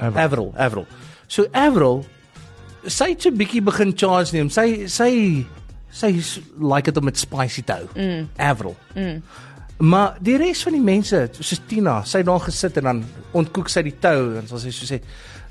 Avril. 0.00 0.52
Avril. 0.56 0.86
So 1.28 1.46
Avril 1.52 2.04
sy 2.86 3.10
het 3.14 3.22
so 3.22 3.30
'n 3.30 3.36
bietjie 3.36 3.62
begin 3.62 3.92
charge 3.96 4.34
neem. 4.34 4.50
Sy 4.50 4.86
sy 4.86 5.46
sy 5.90 6.06
is 6.06 6.40
like 6.58 6.84
dit 6.84 6.96
om 6.96 7.04
met 7.04 7.18
spicy 7.18 7.62
te 7.62 7.72
hou. 7.72 7.86
Mm. 7.94 8.28
Avril. 8.36 8.76
Mm. 8.94 9.22
Maar 9.76 10.16
die 10.24 10.38
res 10.40 10.62
van 10.64 10.72
die 10.72 10.84
mense, 10.84 11.18
soos 11.36 11.60
Tina, 11.68 11.98
sy 12.08 12.22
het 12.22 12.28
daar 12.28 12.40
gesit 12.46 12.78
en 12.80 12.86
dan 12.88 13.02
ontkoek 13.36 13.68
sy 13.68 13.82
die 13.84 13.96
tou 14.00 14.38
en 14.38 14.46
soos 14.48 14.64
sy 14.64 14.72
so 14.72 14.88
sê, 14.88 15.00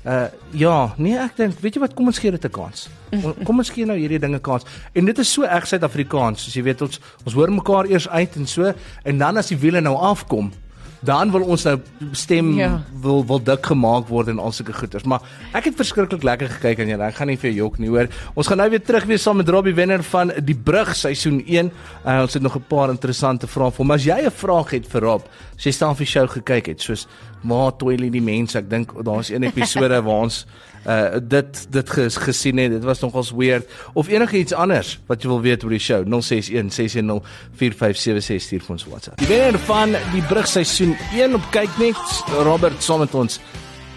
uh 0.06 0.26
ja, 0.54 0.74
nee, 1.02 1.14
ek 1.18 1.34
dink, 1.38 1.60
weet 1.62 1.78
jy 1.78 1.82
wat, 1.82 1.94
kom 1.98 2.10
ons 2.10 2.18
gee 2.22 2.30
dit 2.34 2.44
'n 2.44 2.50
kans. 2.50 2.88
Kom 3.46 3.58
ons 3.58 3.70
gee 3.70 3.86
nou 3.86 3.96
hierdie 3.98 4.18
dinge 4.18 4.38
kans. 4.38 4.66
En 4.94 5.04
dit 5.04 5.18
is 5.18 5.32
so 5.32 5.42
erg 5.42 5.66
Suid-Afrikaans, 5.66 6.42
soos 6.42 6.54
jy 6.54 6.62
weet 6.62 6.82
ons 6.82 7.00
ons 7.24 7.34
hoor 7.34 7.50
mekaar 7.50 7.86
eers 7.86 8.08
uit 8.08 8.36
en 8.36 8.46
so 8.46 8.72
en 9.04 9.18
dan 9.18 9.36
as 9.36 9.48
die 9.48 9.58
wiele 9.58 9.80
nou 9.80 9.94
afkom, 9.94 10.52
dan 11.00 11.30
wil 11.30 11.42
ons 11.42 11.64
nou 11.64 11.80
stem 12.12 12.54
Ja. 12.56 12.66
ja. 12.66 12.82
wil 13.00 13.24
wil 13.26 13.42
dik 13.42 13.66
gemaak 13.66 14.08
word 14.08 14.28
en 14.28 14.38
al 14.38 14.52
sulke 14.52 14.72
goeters. 14.72 15.04
Maar 15.04 15.20
ek 15.52 15.64
het 15.64 15.76
verskriklik 15.76 16.22
lekker 16.22 16.48
gekyk 16.48 16.80
aan 16.80 16.88
julle. 16.88 17.04
Ek 17.04 17.14
gaan 17.14 17.28
nie 17.28 17.36
vir 17.36 17.50
jou 17.50 17.56
jok 17.66 17.78
nie, 17.78 17.88
hoor. 17.88 18.08
Ons 18.34 18.46
gaan 18.48 18.58
nou 18.58 18.68
weer 18.70 18.82
terug 18.82 19.04
wees 19.04 19.22
saam 19.22 19.36
met 19.36 19.48
Robbie 19.48 19.74
wenner 19.74 20.02
van 20.02 20.32
Die 20.42 20.54
Brug 20.56 20.94
seisoen 20.96 21.42
1. 21.46 21.70
Uh, 22.06 22.20
ons 22.22 22.34
het 22.34 22.42
nog 22.42 22.56
'n 22.56 22.64
paar 22.68 22.90
interessante 22.90 23.46
vrae 23.46 23.70
vir 23.70 23.84
hom. 23.84 23.90
As 23.90 24.04
jy 24.04 24.18
'n 24.26 24.30
vraag 24.30 24.70
het 24.70 24.86
vir 24.86 25.00
Rob, 25.00 25.22
as 25.56 25.64
jy 25.64 25.72
staan 25.72 25.96
vir 25.96 26.06
show 26.06 26.28
gekyk 26.28 26.66
het, 26.66 26.80
soos 26.80 27.06
waar 27.42 27.76
toilet 27.76 28.12
die 28.12 28.20
mense, 28.22 28.58
ek 28.58 28.70
dink 28.70 29.04
daar's 29.04 29.30
een 29.30 29.42
episode 29.42 30.02
waar 30.06 30.22
ons 30.22 30.46
uh 30.86 31.18
dit 31.22 31.66
dit 31.70 31.90
ges, 31.90 32.16
gesien 32.16 32.58
het. 32.58 32.70
Dit 32.70 32.84
was 32.84 33.00
nogals 33.00 33.32
weird 33.34 33.66
of 33.94 34.08
enigiets 34.08 34.52
anders 34.54 34.98
wat 35.06 35.22
jy 35.22 35.28
wil 35.28 35.40
weet 35.40 35.64
oor 35.64 35.74
die 35.74 35.82
show. 35.82 36.04
061 36.06 36.72
610 36.72 37.22
4576 37.58 38.42
stuur 38.46 38.62
vir 38.66 38.74
ons 38.76 38.86
WhatsApp. 38.86 39.18
Die 39.18 39.26
wenner 39.30 39.58
van 39.66 39.96
die 40.12 40.22
brug 40.28 40.46
seisoen 40.46 40.96
1 41.12 41.34
op 41.34 41.50
kyk 41.50 41.78
net 41.78 42.22
Robert 42.46 42.82
saam 42.82 43.02
met 43.02 43.14
ons 43.14 43.40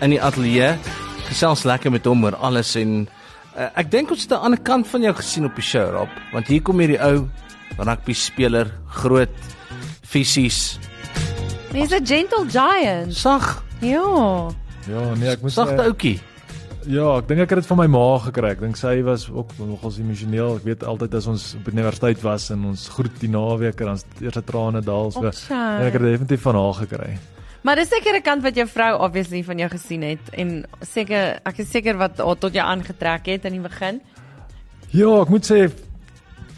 in 0.01 0.09
die 0.09 0.21
ateljee. 0.21 0.73
Gesels 1.29 1.63
lekker 1.63 1.91
met 1.91 2.05
hom 2.09 2.23
oor 2.25 2.35
alles 2.35 2.75
en 2.75 3.05
uh, 3.57 3.69
ek 3.75 3.91
dink 3.91 4.11
ons 4.11 4.21
het 4.25 4.31
'n 4.31 4.43
ander 4.49 4.59
kant 4.61 4.87
van 4.87 5.01
jou 5.01 5.13
gesien 5.13 5.45
op 5.45 5.55
die 5.55 5.63
show 5.63 5.89
Rob, 5.93 6.09
want 6.33 6.47
hier 6.47 6.61
kom 6.61 6.79
hierdie 6.79 7.01
ou 7.01 7.27
rugby 7.77 8.13
speler, 8.13 8.71
groot 8.87 9.29
fisies, 10.01 10.79
He's 11.71 11.93
a 11.93 11.99
gentle 12.01 12.45
giant. 12.49 13.13
sag, 13.13 13.63
Ja. 13.79 14.49
Ja, 14.87 15.13
nee, 15.15 15.29
ek 15.29 15.41
moet 15.41 15.53
sagte 15.53 15.83
ouetjie. 15.83 16.17
Ja, 16.87 17.17
ek 17.19 17.27
dink 17.27 17.41
ek 17.43 17.51
het 17.51 17.59
dit 17.59 17.67
van 17.67 17.77
my 17.81 17.87
ma 17.91 18.03
gekry. 18.23 18.53
Ek 18.55 18.61
dink 18.63 18.77
sy 18.79 19.01
was 19.03 19.25
ook 19.27 19.51
nogals 19.59 19.97
emosioneel. 19.99 20.59
Ek 20.61 20.67
weet 20.67 20.85
altyd 20.87 21.17
as 21.19 21.27
ons 21.27 21.47
op 21.59 21.67
universiteit 21.67 22.21
was 22.23 22.49
en 22.55 22.69
ons 22.71 22.85
groet 22.93 23.17
die 23.19 23.31
naweek 23.31 23.81
en 23.83 23.91
dan 23.91 24.23
eerste 24.23 24.43
trane 24.47 24.81
daal 24.85 25.11
so. 25.11 25.27
En 25.27 25.83
ek 25.89 25.97
het 25.97 26.07
definitief 26.07 26.45
van 26.47 26.55
haar 26.55 26.79
gekry. 26.85 27.11
Maar 27.67 27.75
dis 27.75 27.89
seker 27.91 28.15
'n 28.15 28.23
kant 28.23 28.43
wat 28.43 28.55
jou 28.55 28.67
vrou 28.67 28.93
obviously 29.03 29.43
van 29.43 29.57
jou 29.57 29.69
gesien 29.69 30.01
het 30.01 30.29
en 30.31 30.65
seker 30.81 31.41
ek 31.43 31.59
is 31.59 31.69
seker 31.69 31.97
wat 31.97 32.17
haar 32.17 32.37
tot 32.39 32.53
jou 32.53 32.65
aangetrek 32.65 33.25
het 33.25 33.45
in 33.45 33.51
die 33.51 33.67
begin. 33.69 33.99
Ja, 34.91 35.21
ek 35.21 35.29
moet 35.29 35.43
sê 35.43 35.69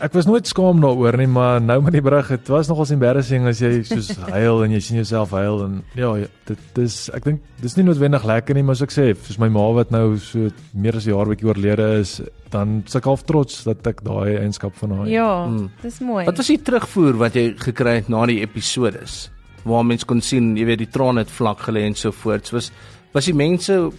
ek 0.02 0.14
was 0.14 0.26
nooit 0.26 0.48
skaam 0.48 0.80
daaroor 0.82 1.18
nie, 1.18 1.28
maar 1.28 1.62
nou 1.62 1.80
met 1.82 1.94
die 1.94 2.02
brug, 2.02 2.28
dit 2.28 2.48
was 2.50 2.68
nogals 2.68 2.90
embarrassing 2.92 3.46
as 3.48 3.60
jy 3.62 3.84
soos 3.84 4.10
huil 4.32 4.64
en 4.66 4.72
jy 4.72 4.80
sien 4.82 4.98
jouself 4.98 5.32
huil 5.32 5.64
en 5.66 5.84
ja, 5.96 6.10
ja, 6.18 6.28
dit 6.48 6.58
dis 6.76 7.10
ek 7.14 7.24
dink 7.24 7.42
dis 7.62 7.76
nie 7.78 7.84
noodwendig 7.86 8.24
lekker 8.26 8.56
nie, 8.58 8.64
maar 8.64 8.76
soos 8.76 8.90
ek 8.90 8.96
sê, 8.96 9.06
soos 9.28 9.38
my 9.40 9.48
ma 9.50 9.68
wat 9.78 9.92
nou 9.92 10.18
so 10.18 10.50
meer 10.74 10.96
as 10.96 11.06
'n 11.06 11.12
jaar 11.14 11.26
bietjie 11.30 11.48
oorlede 11.48 12.00
is, 12.00 12.22
dan 12.50 12.84
suk 12.88 13.04
half 13.06 13.24
trots 13.24 13.64
dat 13.64 13.86
ek 13.88 14.04
daai 14.04 14.38
eienskap 14.42 14.74
van 14.76 14.92
haar 14.92 15.06
het. 15.06 15.10
Ja, 15.14 15.46
Mm. 15.48 15.70
dis 15.82 16.00
mooi. 16.00 16.26
Wat 16.26 16.38
was 16.38 16.48
die 16.48 16.58
terugvoer 16.62 17.14
wat 17.18 17.34
jy 17.36 17.54
gekry 17.58 17.96
het 17.96 18.10
na 18.10 18.26
die 18.26 18.42
episodes? 18.42 19.30
Waar 19.64 19.86
mense 19.86 20.06
kon 20.06 20.22
sien, 20.22 20.56
jy 20.58 20.66
weet, 20.66 20.80
die 20.80 20.90
trane 20.92 21.20
het 21.20 21.30
vlak 21.30 21.60
gelê 21.60 21.86
en 21.86 21.96
so 21.96 22.12
voort. 22.12 22.50
Was 22.52 22.72
was 23.14 23.26
die 23.26 23.34
mense 23.36 23.92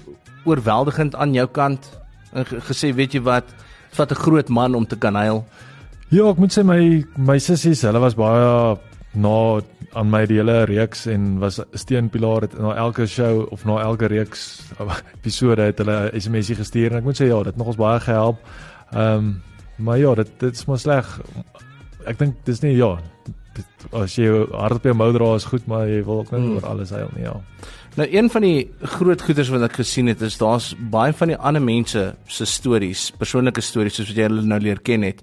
oorweldigend 0.45 1.15
aan 1.15 1.33
jou 1.35 1.47
kant 1.47 1.87
en 2.35 2.45
ge- 2.45 2.61
gesê, 2.61 2.93
weet 2.95 3.13
jy 3.15 3.21
wat, 3.23 3.45
vat 3.93 4.11
'n 4.11 4.15
groot 4.15 4.49
man 4.49 4.75
om 4.75 4.87
te 4.87 4.97
kan 4.97 5.15
huil. 5.15 5.45
Ja, 6.13 6.27
ek 6.29 6.41
moet 6.43 6.53
sê 6.53 6.61
my 6.67 6.81
my 7.17 7.39
sissies, 7.41 7.83
hulle 7.89 8.01
was 8.03 8.17
baie 8.19 8.77
na 9.17 9.37
aan 9.97 10.11
my 10.13 10.23
die 10.29 10.39
hele 10.41 10.59
reeks 10.69 11.07
en 11.09 11.39
was 11.41 11.57
steunpilaar 11.77 12.45
het 12.47 12.57
na 12.61 12.75
elke 12.81 13.07
show 13.09 13.47
of 13.53 13.65
na 13.69 13.79
elke 13.85 14.09
reeks 14.13 14.43
episode 15.17 15.71
het 15.71 15.81
hulle 15.81 16.11
'n 16.13 16.21
SMSie 16.21 16.57
gestuur 16.57 16.93
en 16.93 16.99
ek 16.99 17.05
moet 17.05 17.21
sê 17.21 17.29
ja, 17.29 17.39
dit 17.39 17.53
het 17.53 17.57
nog 17.57 17.73
ons 17.73 17.81
baie 17.81 18.01
gehelp. 18.01 18.39
Ehm 18.93 19.19
um, 19.19 19.43
maar 19.79 19.99
ja, 19.99 20.15
dit 20.15 20.29
dit 20.39 20.55
is 20.55 20.67
maar 20.67 20.79
sleg. 20.79 21.21
Ek 22.07 22.19
dink 22.19 22.35
dis 22.45 22.61
nie 22.63 22.77
ja, 22.77 22.99
dit, 23.55 23.67
as 23.93 24.17
jy 24.17 24.29
hart 24.53 24.77
op 24.77 24.85
jou 24.85 24.95
mou 24.95 25.13
dra 25.13 25.35
is 25.35 25.45
goed, 25.45 25.67
maar 25.67 25.89
jy 25.89 26.05
wil 26.05 26.19
ook 26.19 26.33
nie 26.33 26.41
Mm. 26.41 26.57
oor 26.57 26.67
alles 26.67 26.91
huil 26.91 27.09
nie, 27.17 27.25
ja. 27.25 27.41
Nou 27.97 28.09
een 28.13 28.31
van 28.31 28.43
die 28.43 28.71
groot 28.83 29.23
goeders 29.23 29.49
wat 29.49 29.63
ek 29.63 29.73
gesien 29.73 30.07
het 30.07 30.21
is 30.21 30.39
daar's 30.39 30.75
baie 30.91 31.13
van 31.13 31.29
die 31.29 31.37
ander 31.37 31.63
mense 31.63 32.15
se 32.27 32.45
stories, 32.45 33.11
persoonlike 33.11 33.61
stories 33.61 33.95
soos 33.95 34.09
wat 34.09 34.17
jy 34.17 34.23
hulle 34.23 34.43
nou 34.43 34.61
leer 34.61 34.81
ken 34.81 35.03
het 35.03 35.23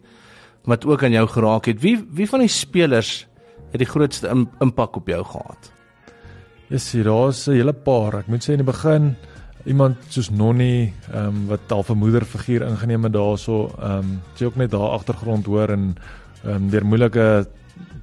wat 0.64 0.86
ook 0.86 1.04
aan 1.04 1.12
jou 1.12 1.28
geraak 1.28 1.66
het. 1.66 1.82
Wie 1.82 1.98
wie 2.12 2.30
van 2.30 2.40
die 2.40 2.52
spelers 2.52 3.28
het 3.72 3.80
die 3.80 3.90
grootste 3.90 4.28
im 4.28 4.50
impak 4.60 4.96
op 4.96 5.08
jou 5.08 5.24
gehad? 5.24 5.72
Yes, 6.70 6.92
hier 6.92 7.04
daar's 7.04 7.48
'n 7.48 7.52
hele 7.52 7.74
paar. 7.74 8.20
Ek 8.20 8.28
moet 8.28 8.44
sê 8.44 8.52
in 8.52 8.64
die 8.64 8.72
begin 8.74 9.16
iemand 9.66 9.98
soos 10.10 10.30
Nonnie, 10.30 10.94
ehm 11.12 11.28
um, 11.28 11.48
wat 11.48 11.72
al 11.72 11.86
'n 11.90 11.98
moederfiguur 11.98 12.62
ingeneem 12.62 13.04
het 13.04 13.14
daarso, 13.14 13.72
ehm 13.80 13.98
um, 13.98 14.22
sy 14.36 14.46
ook 14.46 14.56
net 14.56 14.72
daar 14.72 14.90
agtergrond 14.90 15.46
hoor 15.46 15.70
en 15.70 15.96
ehm 16.44 16.56
um, 16.56 16.70
deur 16.70 16.86
moeilike 16.86 17.48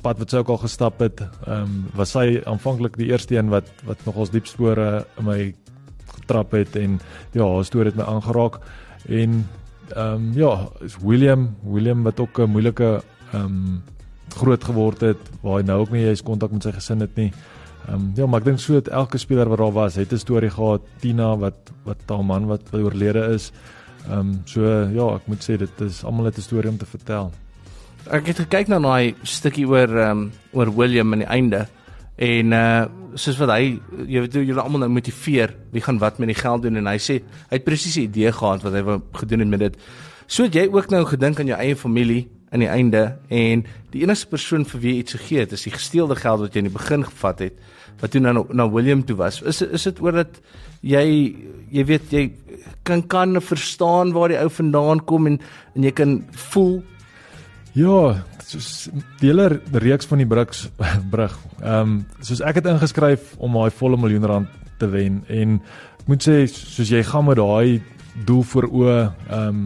pad 0.03 0.19
wat 0.19 0.31
sy 0.31 0.37
ook 0.37 0.49
al 0.49 0.59
gestap 0.59 0.99
het, 1.01 1.21
ehm 1.21 1.63
um, 1.63 1.87
was 1.95 2.11
sy 2.11 2.43
aanvanklik 2.45 2.97
die 2.97 3.11
eerste 3.11 3.37
een 3.37 3.49
wat 3.49 3.69
wat 3.85 4.05
nog 4.05 4.17
ons 4.17 4.31
diep 4.31 4.47
spore 4.47 5.07
in 5.19 5.25
my 5.25 5.55
getrap 6.07 6.53
het 6.53 6.77
en 6.77 7.01
ja, 7.33 7.45
haar 7.45 7.65
storie 7.65 7.91
het 7.91 7.99
my 7.99 8.05
aangeraak 8.05 8.61
en 9.09 9.47
ehm 9.95 10.15
um, 10.15 10.33
ja, 10.35 10.69
is 10.85 10.97
William, 11.03 11.57
William 11.63 12.03
wat 12.03 12.21
ook 12.21 12.39
'n 12.39 12.51
moeilike 12.51 13.03
ehm 13.33 13.45
um, 13.45 13.83
groot 14.37 14.65
geword 14.65 15.01
het 15.01 15.23
waar 15.41 15.61
hy 15.61 15.65
nou 15.65 15.81
ook 15.81 15.91
nie 15.91 16.07
eens 16.07 16.23
kontak 16.23 16.51
met 16.51 16.63
sy 16.63 16.73
gesin 16.73 17.01
het 17.01 17.17
nie. 17.17 17.33
Ehm 17.89 17.95
um, 17.95 18.13
ja, 18.15 18.27
maar 18.27 18.41
ek 18.41 18.47
dink 18.47 18.59
so 18.59 18.73
dat 18.73 18.89
elke 18.89 19.19
speler 19.19 19.49
wat 19.49 19.59
daar 19.59 19.73
was, 19.73 19.95
het 19.95 20.13
'n 20.13 20.19
storie 20.19 20.51
gehad. 20.51 20.83
Tina 21.01 21.37
wat 21.37 21.73
wat 21.85 21.99
haar 22.07 22.25
man 22.25 22.47
wat 22.47 22.63
oorlede 22.73 23.33
is. 23.35 23.53
Ehm 24.09 24.19
um, 24.19 24.41
so 24.45 24.61
ja, 24.93 25.15
ek 25.15 25.27
moet 25.27 25.43
sê 25.43 25.57
dit 25.57 25.81
is 25.81 26.05
almal 26.05 26.25
het 26.25 26.39
'n 26.39 26.41
storie 26.43 26.71
om 26.71 26.79
te 26.79 26.87
vertel. 26.87 27.33
Ek 28.11 28.27
het 28.27 28.39
gekyk 28.39 28.69
na 28.69 28.79
daai 28.79 29.15
stukkie 29.23 29.67
oor 29.67 29.89
ehm 29.89 30.11
um, 30.11 30.33
oor 30.53 30.77
William 30.77 31.13
aan 31.13 31.19
die 31.19 31.29
einde 31.29 31.67
en 32.17 32.53
uh 32.53 32.87
soos 33.17 33.39
wat 33.41 33.49
hy 33.55 33.79
jy 34.05 34.21
weet 34.27 34.35
julle 34.45 34.61
almal 34.61 34.83
nou 34.85 34.91
motiveer 34.93 35.55
wie 35.73 35.81
gaan 35.81 35.97
wat 36.03 36.19
met 36.21 36.29
die 36.29 36.37
geld 36.37 36.67
doen 36.67 36.77
en 36.77 36.89
hy 36.91 36.99
sê 37.01 37.15
hy 37.49 37.55
het 37.55 37.65
presies 37.65 37.97
'n 37.97 38.09
idee 38.11 38.33
gehad 38.33 38.63
wat 38.63 38.75
hy 38.77 38.83
wou 38.85 39.01
gedoen 39.13 39.41
het 39.41 39.49
met 39.49 39.61
dit. 39.61 39.77
So 40.27 40.45
het 40.45 40.55
jy 40.55 40.69
ook 40.69 40.91
nou 40.91 41.05
gedink 41.05 41.41
aan 41.41 41.47
jou 41.47 41.59
eie 41.59 41.77
familie 41.77 42.29
aan 42.53 42.61
die 42.61 42.69
einde 42.69 43.17
en 43.29 43.65
die 43.91 44.03
enigste 44.03 44.29
persoon 44.29 44.65
vir 44.65 44.81
wie 44.81 44.93
jy 44.93 44.99
iets 44.99 45.17
gegee 45.17 45.39
het 45.41 45.53
is 45.53 45.63
die 45.63 45.73
gesteelde 45.73 46.17
geld 46.17 46.41
wat 46.41 46.53
jy 46.53 46.59
in 46.59 46.69
die 46.69 46.79
begin 46.79 47.05
gevat 47.05 47.39
het 47.39 47.55
wat 48.01 48.11
toe 48.11 48.21
nou 48.21 48.47
na 48.53 48.69
William 48.69 49.05
toe 49.05 49.17
was. 49.17 49.41
Is 49.43 49.63
is 49.63 49.83
dit 49.89 50.01
oor 50.01 50.13
dat 50.13 50.41
jy 50.83 51.35
jy 51.73 51.85
weet 51.85 52.13
jy 52.13 52.33
kan 52.85 53.03
kan 53.07 53.41
verstaan 53.41 54.13
waar 54.13 54.29
die 54.29 54.39
ou 54.39 54.51
vandaan 54.51 55.05
kom 55.05 55.27
en 55.27 55.41
en 55.75 55.83
jy 55.83 55.93
kan 55.93 56.25
voel 56.53 56.83
Ja, 57.77 58.23
soos 58.49 58.87
die 59.21 59.29
hele 59.29 59.59
reeks 59.77 60.07
van 60.09 60.23
die 60.23 60.29
Bruks 60.29 60.63
brug. 61.13 61.35
Ehm 61.61 61.81
um, 61.83 61.97
soos 62.25 62.41
ek 62.41 62.63
het 62.63 62.71
ingeskryf 62.71 63.35
om 63.37 63.59
daai 63.59 63.75
volle 63.77 63.99
miljoen 64.01 64.25
rand 64.25 64.55
te 64.81 64.89
wen 64.89 65.19
en 65.29 65.59
ek 66.01 66.07
moet 66.09 66.25
sê 66.25 66.39
soos 66.49 66.89
jy 66.89 67.03
gaan 67.05 67.27
met 67.29 67.37
daai 67.37 67.83
doel 68.25 68.47
voor 68.49 68.69
oë, 68.71 68.97
ehm 69.29 69.51
um, 69.51 69.61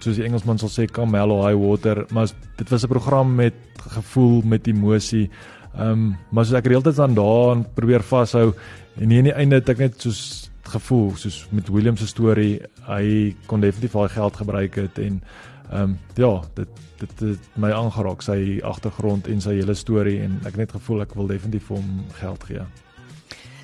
soos 0.00 0.16
die 0.16 0.24
Engelsman 0.24 0.58
sal 0.58 0.72
sê 0.72 0.88
come 0.88 1.20
hell 1.20 1.30
or 1.30 1.44
high 1.44 1.58
water, 1.60 2.06
maar 2.10 2.32
dit 2.56 2.72
was 2.72 2.84
'n 2.84 2.88
program 2.88 3.34
met 3.36 3.54
gevoel, 3.98 4.40
met 4.42 4.66
emosie. 4.66 5.28
Ehm 5.76 5.90
um, 5.90 6.16
maar 6.30 6.48
soos 6.48 6.56
ek 6.56 6.72
reeltyd 6.72 6.98
aan 6.98 7.14
daaraan 7.14 7.66
probeer 7.74 8.02
vashou 8.02 8.54
en 8.96 9.08
nie 9.08 9.18
in 9.18 9.28
die 9.28 9.36
einde 9.36 9.60
het 9.60 9.68
ek 9.68 9.78
net 9.78 10.00
soos 10.00 10.48
gevoel 10.62 11.16
soos 11.16 11.46
met 11.50 11.68
William 11.68 11.96
se 11.96 12.06
storie, 12.06 12.62
hy 12.88 13.36
kon 13.46 13.60
definitief 13.60 13.92
daai 13.92 14.08
geld 14.08 14.36
gebruik 14.36 14.74
het 14.74 14.98
en 14.98 15.20
ehm 15.70 15.82
um, 15.82 15.98
ja, 16.16 16.32
dit 16.54 16.68
dit 17.02 17.20
het 17.20 17.56
my 17.58 17.72
aangeraak 17.74 18.22
sy 18.22 18.60
agtergrond 18.62 19.26
en 19.26 19.40
sy 19.40 19.56
hele 19.58 19.74
storie 19.74 20.20
en 20.22 20.38
ek 20.42 20.54
het 20.54 20.56
net 20.56 20.74
gevoel 20.76 21.02
ek 21.02 21.14
wil 21.18 21.26
definitief 21.26 21.66
vir 21.70 21.76
hom 21.76 22.04
geld 22.20 22.44
gee. 22.50 22.66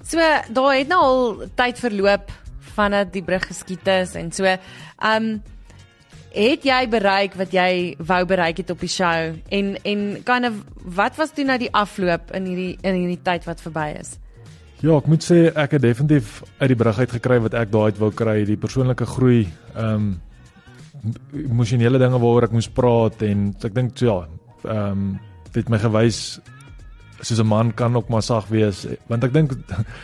So 0.03 0.19
daar 0.57 0.75
het 0.75 0.89
nou 0.89 1.01
al 1.03 1.47
tyd 1.55 1.79
verloop 1.79 2.33
vandat 2.75 3.13
die 3.13 3.23
brug 3.23 3.47
geskiet 3.47 3.87
is 3.87 4.15
en 4.15 4.33
so. 4.33 4.57
Um 5.05 5.39
het 6.33 6.65
jy 6.65 6.83
bereik 6.93 7.35
wat 7.41 7.53
jy 7.57 7.97
wou 7.99 8.21
bereik 8.29 8.61
het 8.61 8.71
op 8.71 8.81
die 8.85 8.91
show 8.93 9.35
en 9.49 9.75
en 9.83 10.23
kind 10.25 10.47
of 10.47 10.63
wat 10.99 11.17
was 11.17 11.33
toe 11.35 11.45
nou 11.45 11.59
die 11.59 11.73
afloop 11.73 12.33
in 12.37 12.49
hierdie 12.49 12.73
in 12.83 12.95
hierdie 12.95 13.23
tyd 13.25 13.47
wat 13.49 13.63
verby 13.65 13.91
is? 14.01 14.17
Ja, 14.81 14.95
ek 14.95 15.09
moet 15.11 15.25
sê 15.27 15.49
ek 15.51 15.75
het 15.75 15.83
definitief 15.83 16.43
uit 16.61 16.69
die 16.71 16.79
brug 16.79 16.99
uit 16.99 17.11
gekry 17.17 17.41
wat 17.43 17.55
ek 17.59 17.73
daai 17.73 17.91
uit 17.91 17.99
wou 17.99 18.13
kry, 18.15 18.45
die 18.47 18.61
persoonlike 18.61 19.09
groei, 19.17 19.43
ehm 19.75 19.95
um, 19.95 20.09
emosionele 21.33 21.99
dinge 22.01 22.19
waaroor 22.19 22.45
ek 22.49 22.53
moes 22.57 22.69
praat 22.69 23.23
en 23.23 23.55
ek 23.65 23.75
dink 23.75 23.97
so 23.99 24.07
ja, 24.07 24.19
ehm 24.69 24.93
um, 24.93 25.19
dit 25.55 25.69
my 25.73 25.79
gewys 25.81 26.41
soos 27.23 27.41
'n 27.41 27.47
man 27.49 27.73
kan 27.73 27.97
ook 27.97 28.09
maar 28.11 28.23
sag 28.23 28.47
wees 28.49 28.87
want 29.09 29.25
ek 29.25 29.33
dink 29.33 29.53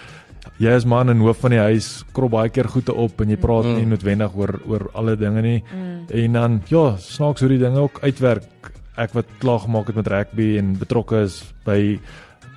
jy 0.62 0.70
as 0.70 0.84
man 0.86 1.08
in 1.10 1.20
hoof 1.20 1.38
van 1.42 1.50
die 1.50 1.58
huis 1.60 2.04
krop 2.14 2.30
baie 2.30 2.48
keer 2.48 2.68
goede 2.68 2.94
op 2.94 3.20
en 3.20 3.28
jy 3.30 3.36
praat 3.36 3.64
Mm. 3.64 3.76
nie 3.76 3.86
noodwendig 3.86 4.34
oor 4.36 4.60
oor 4.66 4.90
alle 4.94 5.16
dinge 5.16 5.42
nie 5.42 5.62
Mm. 5.72 6.06
en 6.10 6.32
dan 6.32 6.62
ja, 6.68 6.96
snaaks 6.96 7.40
hoe 7.40 7.48
die 7.48 7.58
dinge 7.58 7.78
ook 7.80 7.98
uitwerk. 8.02 8.44
Ek 8.96 9.12
wat 9.12 9.26
klaar 9.40 9.58
gemaak 9.58 9.86
het 9.86 9.96
met 9.96 10.06
rugby 10.06 10.56
en 10.58 10.76
betrokke 10.78 11.22
is 11.24 11.42
by 11.64 11.98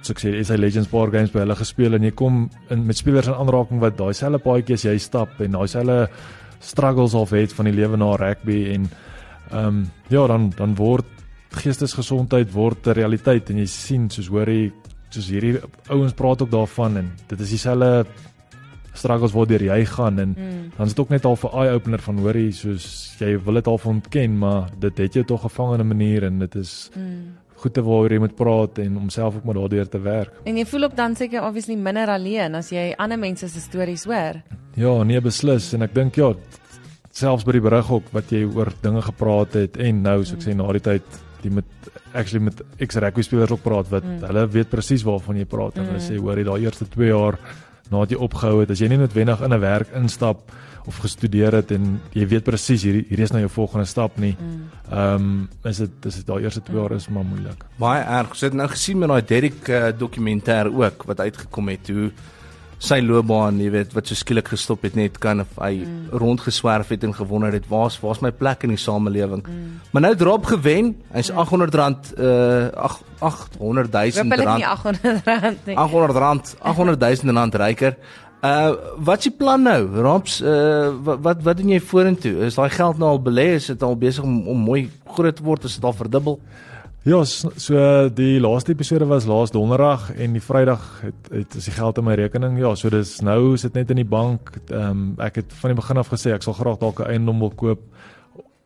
so 0.01 0.13
ek 0.13 0.19
sê 0.19 0.43
SA 0.45 0.55
Legends 0.55 0.87
Bar 0.89 1.09
Games 1.11 1.31
by 1.31 1.39
hulle 1.39 1.55
gespeel 1.55 1.95
en 1.95 2.03
jy 2.03 2.11
kom 2.11 2.49
in 2.69 2.85
met 2.85 2.95
spelers 2.97 3.27
in 3.27 3.33
aanraking 3.33 3.79
wat 3.79 3.97
daai 3.97 4.13
selfe 4.13 4.39
paadjie 4.43 4.73
as 4.73 4.83
jy 4.85 4.97
stap 4.99 5.29
en 5.41 5.51
daai 5.51 5.67
selfe 5.67 6.09
struggles 6.59 7.13
of 7.13 7.29
het 7.29 7.53
van 7.53 7.65
die 7.65 7.73
lewe 7.73 7.97
na 7.97 8.15
rugby 8.15 8.63
en 8.73 8.89
ehm 9.51 9.67
um, 9.67 9.85
ja 10.07 10.27
dan 10.27 10.51
dan 10.55 10.75
word 10.75 11.05
geestesgesondheid 11.49 12.51
word 12.51 12.87
'n 12.87 12.91
realiteit 12.91 13.49
en 13.49 13.57
jy 13.57 13.65
sien 13.65 14.09
soos 14.09 14.27
hoor 14.27 14.49
jy 14.49 14.71
soos 15.09 15.29
hierdie 15.29 15.59
ouens 15.89 16.13
praat 16.13 16.41
ook 16.41 16.51
daarvan 16.51 16.97
en 16.97 17.11
dit 17.27 17.39
is 17.39 17.49
dieselfde 17.49 18.05
struggles 18.93 19.31
wat 19.31 19.47
deur 19.47 19.63
jy 19.63 19.85
gaan 19.85 20.19
en 20.19 20.35
mm. 20.37 20.71
dan 20.77 20.85
is 20.85 20.93
dit 20.93 20.99
ook 20.99 21.09
net 21.09 21.25
al 21.25 21.35
vir 21.35 21.57
eye 21.61 21.73
opener 21.77 22.01
van 22.01 22.19
hoor 22.19 22.37
jy 22.37 22.51
soos 22.51 22.85
jy 23.19 23.37
wil 23.45 23.53
dit 23.53 23.67
al 23.67 23.79
ontken 23.83 24.37
maar 24.37 24.69
dit 24.79 24.97
het 24.97 25.13
jou 25.13 25.25
tog 25.25 25.41
gevang 25.41 25.73
in 25.73 25.81
'n 25.81 25.87
manier 25.87 26.23
en 26.23 26.39
dit 26.39 26.55
is 26.55 26.89
mm. 26.95 27.46
Goed 27.67 27.75
te 27.77 27.83
waaroor 27.85 28.15
jy 28.15 28.21
moet 28.23 28.37
praat 28.39 28.79
en 28.83 28.97
om 29.03 29.09
self 29.13 29.37
ook 29.37 29.47
maar 29.47 29.59
daardeur 29.59 29.91
te 29.91 30.01
werk. 30.01 30.39
En 30.47 30.57
jy 30.57 30.65
voel 30.65 30.89
ook 30.89 30.95
dan 30.97 31.15
seker 31.15 31.43
obviously 31.43 31.75
minder 31.75 32.09
alleen 32.09 32.55
as 32.55 32.71
jy 32.73 32.93
ander 32.97 33.19
mense 33.19 33.49
se 33.51 33.61
stories 33.61 34.07
hoor. 34.07 34.41
Ja, 34.77 35.03
nee 35.03 35.21
beslis 35.21 35.73
en 35.75 35.85
ek 35.85 35.95
dink 35.97 36.17
ja 36.19 36.33
selfs 37.17 37.45
by 37.47 37.55
die 37.57 37.63
berig 37.65 37.87
ook 37.91 38.11
wat 38.13 38.31
jy 38.33 38.43
oor 38.45 38.69
dinge 38.83 39.01
gepraat 39.05 39.57
het 39.57 39.79
en 39.81 40.03
nou 40.05 40.19
so 40.23 40.37
ek 40.37 40.45
sê 40.45 40.53
na 40.57 40.67
die 40.75 40.83
tyd 40.85 41.23
die 41.41 41.53
met 41.53 41.89
actually 42.13 42.43
met 42.45 42.61
ex 42.81 42.97
rugby 43.01 43.25
spelers 43.25 43.53
ook 43.53 43.63
praat 43.65 43.89
wat 43.93 44.05
mm. 44.05 44.25
hulle 44.29 44.43
weet 44.53 44.69
presies 44.69 45.05
waarvan 45.05 45.39
jy 45.41 45.47
praat 45.49 45.77
en 45.77 45.85
mm. 45.85 45.89
hulle 45.91 46.03
sê 46.03 46.19
hoor 46.21 46.37
jy 46.37 46.45
daai 46.47 46.67
eerste 46.67 46.87
2 46.93 47.09
jaar 47.09 47.39
nadat 47.91 48.15
jy 48.15 48.17
opgehou 48.17 48.59
het 48.59 48.71
as 48.71 48.79
jy 48.79 48.87
nie 48.91 48.97
noodwendig 48.97 49.41
in 49.41 49.53
'n 49.53 49.59
werk 49.59 49.93
instap 49.95 50.51
of 50.87 50.97
gestudeer 51.03 51.51
het 51.51 51.71
en 51.71 51.99
jy 52.15 52.27
weet 52.27 52.45
presies 52.47 52.85
hierdie 52.87 53.03
hierdie 53.09 53.25
is 53.27 53.33
nou 53.35 53.41
jou 53.43 53.51
volgende 53.51 53.85
stap 53.85 54.17
nie. 54.17 54.35
Mm. 54.39 54.69
Ehm 54.91 55.21
mm. 55.21 55.49
um, 55.63 55.69
is 55.69 55.77
dit 55.77 56.05
is 56.05 56.15
dit 56.15 56.27
daai 56.27 56.43
eerste 56.43 56.61
2 56.63 56.79
jaar 56.79 56.95
is 56.95 57.07
maar 57.07 57.27
moeilik. 57.27 57.65
Baie 57.75 58.03
erg. 58.03 58.35
Sit 58.35 58.53
nou 58.53 58.67
gesien 58.71 58.97
met 58.97 59.09
daai 59.09 59.25
Derrick 59.25 59.67
uh, 59.67 59.91
dokumentêr 59.97 60.71
ook 60.71 61.03
wat 61.03 61.19
uitgekom 61.19 61.67
het 61.67 61.87
hoe 61.87 62.11
sy 62.77 62.99
loopbaan, 63.01 63.57
jy 63.61 63.71
weet, 63.73 63.93
wat 63.97 64.09
so 64.09 64.17
skielik 64.17 64.51
gestop 64.53 64.83
het 64.85 64.97
net 64.97 65.17
kan 65.21 65.41
of 65.41 65.55
hy 65.57 65.79
mm. 65.81 66.11
rondgeswerf 66.21 66.91
het 66.93 67.07
en 67.07 67.15
gewonder 67.17 67.55
het 67.55 67.65
waar's 67.71 67.97
waar's 68.03 68.21
my 68.21 68.29
plek 68.31 68.67
in 68.67 68.75
die 68.75 68.81
samelewing. 68.81 69.41
Mm. 69.47 69.79
Maar 69.93 70.05
nou 70.05 70.13
drop 70.19 70.45
gewen, 70.51 70.93
hy's 71.15 71.31
mm. 71.31 71.41
800 71.41 71.79
rand 71.81 72.13
uh 72.21 72.93
800 73.17 73.91
000 73.91 74.29
rand. 74.45 74.61
Nie 74.61 74.67
800 74.67 75.25
rand 75.25 75.65
nie. 75.65 75.75
800 75.75 76.21
rand, 76.21 76.55
800 76.61 77.05
000 77.23 77.37
rand 77.39 77.55
ryker. 77.55 77.97
Uh 78.45 78.75
wat 79.01 79.25
die 79.25 79.33
plan 79.33 79.65
nou? 79.65 79.79
Raps, 80.05 80.37
uh 80.45 80.93
wat 81.01 81.25
wat, 81.25 81.43
wat 81.49 81.57
doen 81.57 81.73
jy 81.73 81.81
vorentoe? 81.81 82.35
Is 82.45 82.61
daai 82.61 82.69
geld 82.69 83.01
nou 83.01 83.15
al 83.15 83.23
belê? 83.25 83.55
Is 83.57 83.71
dit 83.73 83.83
al 83.83 83.97
besig 83.97 84.23
om 84.23 84.43
om 84.47 84.65
mooi 84.69 84.85
groot 85.17 85.35
te 85.35 85.43
word? 85.43 85.65
Is 85.65 85.81
dit 85.81 85.89
al 85.89 85.97
verdubbel? 85.97 86.37
Ja, 87.07 87.21
so 87.23 88.09
die 88.11 88.35
laaste 88.43 88.73
episode 88.73 89.05
was 89.07 89.23
laas 89.29 89.53
donderdag 89.55 90.09
en 90.19 90.33
die 90.35 90.41
Vrydag 90.43 90.81
het 91.05 91.29
het 91.31 91.53
is 91.55 91.69
die 91.69 91.73
geld 91.77 92.01
in 92.01 92.03
my 92.03 92.17
rekening. 92.19 92.57
Ja, 92.59 92.73
so 92.75 92.89
dis 92.91 93.21
nou 93.23 93.55
sit 93.55 93.77
net 93.79 93.93
in 93.93 94.01
die 94.01 94.09
bank. 94.11 94.49
Ehm 94.67 94.89
um, 94.89 95.05
ek 95.23 95.37
het 95.39 95.53
van 95.61 95.71
die 95.71 95.77
begin 95.77 96.01
af 96.01 96.09
gesê 96.11 96.33
ek 96.35 96.43
sal 96.43 96.57
graag 96.57 96.81
dalk 96.81 96.99
'n 96.99 97.07
eiendom 97.13 97.39
wil 97.39 97.53
koop 97.55 97.85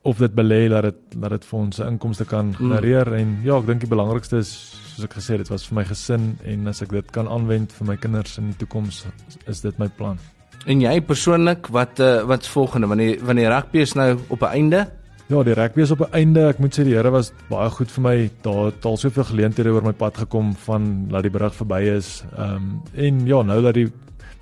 of 0.01 0.17
dit 0.17 0.33
belê 0.33 0.69
dat 0.69 0.83
dit 0.83 1.21
dat 1.21 1.29
dit 1.29 1.45
vir 1.45 1.59
ons 1.59 1.79
inkomste 1.79 2.25
kan 2.25 2.47
mm. 2.47 2.55
genereer 2.55 3.07
mm. 3.09 3.19
en 3.19 3.37
ja, 3.43 3.57
ek 3.57 3.67
dink 3.67 3.79
die 3.79 3.89
belangrikste 3.89 4.37
is 4.37 4.73
soos 4.95 5.05
ek 5.05 5.13
gesê 5.13 5.37
het, 5.37 5.45
dit 5.45 5.49
was 5.49 5.67
vir 5.67 5.75
my 5.75 5.83
gesin 5.83 6.37
en 6.43 6.67
as 6.67 6.81
ek 6.81 6.89
dit 6.89 7.11
kan 7.11 7.27
aanwend 7.27 7.71
vir 7.71 7.87
my 7.87 7.95
kinders 7.95 8.37
in 8.37 8.47
die 8.47 8.57
toekoms 8.57 9.05
is 9.45 9.61
dit 9.61 9.77
my 9.77 9.87
plan. 9.87 10.17
En 10.65 10.81
jy 10.81 11.01
persoonlik, 11.01 11.67
wat 11.67 11.99
uh, 11.99 12.23
wat's 12.25 12.49
volgende 12.49 12.87
wanneer 12.87 13.21
wanneer 13.21 13.53
rugby 13.53 13.85
is 13.85 13.93
nou 13.93 14.17
op 14.29 14.41
'n 14.41 14.49
einde? 14.49 15.00
Ja, 15.31 15.39
die 15.47 15.53
rugby 15.55 15.81
is 15.81 15.91
op 15.91 16.01
'n 16.01 16.11
einde. 16.11 16.47
Ek 16.47 16.57
moet 16.59 16.75
sê 16.75 16.83
die 16.83 16.93
Here 16.93 17.09
was 17.09 17.31
baie 17.49 17.69
goed 17.69 17.91
vir 17.91 18.01
my. 18.01 18.29
Daar 18.41 18.65
het 18.65 18.85
al 18.85 18.97
soveel 18.97 19.23
geleenthede 19.23 19.69
oor 19.69 19.83
my 19.83 19.93
pad 19.93 20.17
gekom 20.17 20.55
van 20.55 21.07
laat 21.09 21.23
die 21.23 21.31
berig 21.31 21.55
verby 21.55 21.81
is. 21.95 22.23
Ehm 22.37 22.55
um, 22.55 22.81
en 22.93 23.25
ja, 23.25 23.41
nou 23.41 23.61
dat 23.61 23.73
die 23.73 23.91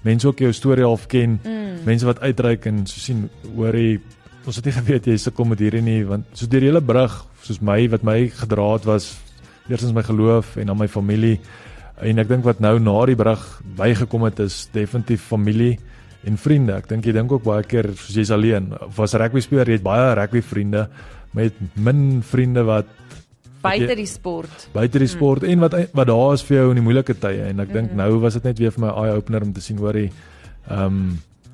mense 0.01 0.27
ook 0.27 0.39
jou 0.39 0.51
storie 0.53 0.83
half 0.83 1.05
ken, 1.07 1.39
mm. 1.43 1.85
mense 1.85 2.05
wat 2.05 2.19
uitreik 2.19 2.65
en 2.65 2.87
so 2.87 2.99
sien 2.99 3.29
hoor 3.55 3.75
jy 3.75 3.99
ons 4.45 4.55
het 4.55 4.65
nie 4.65 4.73
geweet 4.73 5.05
jy 5.05 5.17
sukkel 5.17 5.45
met 5.45 5.59
hierdie 5.59 5.81
nie 5.81 6.03
want 6.07 6.25
so 6.33 6.47
deur 6.47 6.63
die 6.63 6.69
hele 6.71 6.81
brug 6.81 7.25
soos 7.45 7.61
my 7.61 7.87
wat 7.91 8.03
my 8.03 8.27
gedra 8.27 8.73
het 8.73 8.85
was 8.85 9.19
eerstens 9.69 9.93
my 9.93 10.03
geloof 10.03 10.57
en 10.57 10.71
dan 10.71 10.77
my 10.77 10.87
familie 10.87 11.39
en 12.01 12.19
ek 12.19 12.27
dink 12.27 12.43
wat 12.47 12.59
nou 12.59 12.79
na 12.79 13.05
die 13.05 13.15
brug 13.19 13.43
bygekom 13.77 14.23
het 14.23 14.39
is 14.39 14.69
definitief 14.73 15.21
familie 15.21 15.77
en 16.27 16.37
vriende. 16.37 16.75
Ek 16.79 16.89
dink 16.89 17.05
jy 17.05 17.13
dink 17.15 17.31
ook 17.31 17.45
baie 17.45 17.63
keer 17.63 17.91
soos 17.95 18.15
jy's 18.15 18.31
alleen. 18.35 18.73
Of 18.89 18.99
as 18.99 19.15
rugby 19.19 19.43
speler, 19.43 19.69
jy 19.69 19.79
het 19.79 19.85
baie 19.85 20.15
rugby 20.19 20.41
vriende 20.41 20.87
met 21.37 21.53
min 21.75 22.23
vriende 22.25 22.63
wat 22.65 22.89
buite 23.61 23.95
die 23.99 24.07
sport. 24.09 24.67
Buite 24.73 25.01
die 25.01 25.09
sport 25.11 25.45
hmm. 25.45 25.51
en 25.51 25.65
wat 25.65 25.75
wat 25.95 26.09
daar 26.09 26.33
is 26.33 26.43
vir 26.47 26.57
jou 26.57 26.67
in 26.71 26.79
die 26.79 26.85
moeilike 26.85 27.15
tye 27.21 27.49
en 27.51 27.63
ek 27.63 27.73
dink 27.73 27.91
hmm. 27.91 28.01
nou 28.01 28.21
was 28.23 28.39
dit 28.39 28.49
net 28.49 28.61
weer 28.61 28.73
vir 28.75 28.85
my 28.85 28.93
eye 29.03 29.15
opener 29.19 29.45
om 29.45 29.53
te 29.55 29.63
sien 29.63 29.79
hoor 29.81 29.99
jy 29.99 30.09
ehm 30.09 30.85
um, 30.85 31.01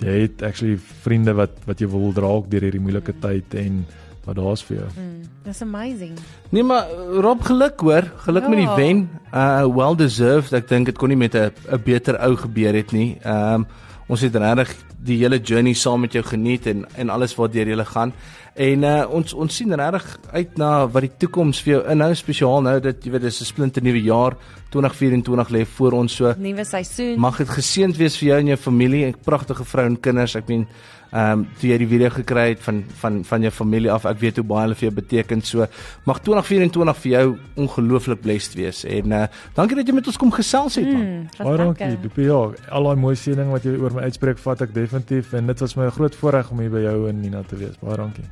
jy 0.03 0.15
het 0.25 0.41
actually 0.43 0.75
vriende 1.05 1.31
wat 1.37 1.53
wat 1.65 1.79
jy 1.79 1.87
wil 1.87 2.11
dra 2.13 2.27
ook 2.37 2.49
deur 2.51 2.65
hierdie 2.67 2.83
moeilike 2.83 3.13
hmm. 3.15 3.23
tyd 3.23 3.55
en 3.61 3.85
wat 4.25 4.39
daar's 4.39 4.63
vir 4.65 4.79
jou. 4.79 4.87
Mm, 4.97 5.25
that's 5.45 5.61
amazing. 5.61 6.15
Nee 6.49 6.63
maar 6.65 6.89
Rob 7.21 7.43
geluk 7.45 7.79
hoor, 7.85 8.07
geluk 8.25 8.43
ja. 8.43 8.49
met 8.49 8.57
die 8.57 8.67
ja. 8.67 8.75
wen. 8.75 9.03
Uh 9.29 9.65
well 9.69 9.95
deserved. 9.95 10.53
Ek 10.57 10.67
dink 10.69 10.89
dit 10.89 10.97
kon 10.97 11.13
nie 11.13 11.19
met 11.19 11.35
'n 11.35 11.51
'n 11.69 11.81
beter 11.85 12.17
ou 12.17 12.35
gebeur 12.35 12.73
het 12.73 12.91
nie. 12.91 13.17
Ehm 13.21 13.65
um, 13.65 13.67
ons 14.07 14.21
het 14.21 14.35
regtig 14.35 14.73
die 15.05 15.17
hele 15.21 15.39
journey 15.39 15.73
saam 15.73 16.05
met 16.05 16.13
jou 16.13 16.23
geniet 16.25 16.67
en 16.67 16.85
en 16.95 17.09
alles 17.09 17.35
wat 17.35 17.53
deur 17.53 17.67
julle 17.67 17.85
gaan. 17.85 18.13
En 18.55 18.83
uh, 18.87 19.03
ons 19.11 19.33
ons 19.35 19.51
sien 19.51 19.73
regtig 19.75 20.05
uit 20.31 20.57
na 20.57 20.69
wat 20.87 21.03
die 21.03 21.11
toekoms 21.25 21.59
vir 21.65 21.73
jou 21.73 21.79
inhou 21.91 22.13
spesiaal 22.15 22.61
nou 22.63 22.77
dat 22.79 23.03
jy 23.03 23.11
weet 23.11 23.25
dis 23.27 23.41
'n 23.41 23.51
splinte 23.51 23.81
nuwe 23.83 23.99
jaar 23.99 24.37
2024 24.71 25.49
lê 25.51 25.65
voor 25.65 25.91
ons 25.91 26.15
so. 26.15 26.33
Nuwe 26.37 26.63
seisoen. 26.63 27.19
Mag 27.19 27.37
dit 27.37 27.49
geseënd 27.49 27.97
wees 27.97 28.15
vir 28.17 28.27
jou 28.27 28.39
en 28.39 28.47
jou 28.47 28.57
familie, 28.57 29.07
'n 29.07 29.15
pragtige 29.23 29.65
vrou 29.65 29.85
en 29.85 29.99
kinders. 29.99 30.35
Ek 30.35 30.47
meen 30.47 30.67
ehm 31.11 31.39
um, 31.39 31.47
toe 31.59 31.69
jy 31.69 31.77
die 31.77 31.87
video 31.87 32.09
gekry 32.09 32.49
het 32.49 32.59
van 32.63 32.83
van 33.01 33.23
van 33.23 33.41
jou 33.41 33.51
familie 33.51 33.91
af. 33.91 34.05
Ek 34.05 34.19
weet 34.19 34.35
hoe 34.37 34.45
baie 34.45 34.61
hulle 34.61 34.75
vir 34.75 34.87
jou 34.87 34.95
beteken. 34.95 35.41
So 35.41 35.67
mag 36.05 36.19
2024 36.19 36.97
vir 36.97 37.11
jou 37.11 37.37
ongelooflik 37.55 38.21
blessed 38.21 38.55
wees. 38.55 38.83
En 38.85 39.11
uh, 39.11 39.27
dankie 39.53 39.75
dat 39.75 39.87
jy 39.87 39.93
met 39.93 40.07
ons 40.07 40.17
kom 40.17 40.31
gesels 40.31 40.75
het 40.75 40.85
man. 40.85 41.01
Mm, 41.01 41.27
baie 41.37 41.57
dankie. 41.57 42.01
Dopie 42.01 42.25
ja, 42.25 42.51
al 42.69 42.83
daai 42.83 42.95
mooi 42.95 43.15
seëning 43.15 43.51
wat 43.51 43.63
jy 43.63 43.75
oor 43.77 43.93
my 43.93 44.01
uitspreek, 44.01 44.37
vat 44.37 44.61
ek 44.61 44.73
definitief 44.73 45.33
en 45.33 45.47
dit 45.47 45.59
was 45.59 45.75
my 45.75 45.85
'n 45.85 45.91
groot 45.91 46.15
voorreg 46.15 46.51
om 46.51 46.59
hier 46.59 46.71
by 46.71 46.79
jou 46.79 47.09
en 47.09 47.21
Nina 47.21 47.43
te 47.43 47.55
wees. 47.55 47.75
Baie 47.81 47.97
dankie. 47.97 48.25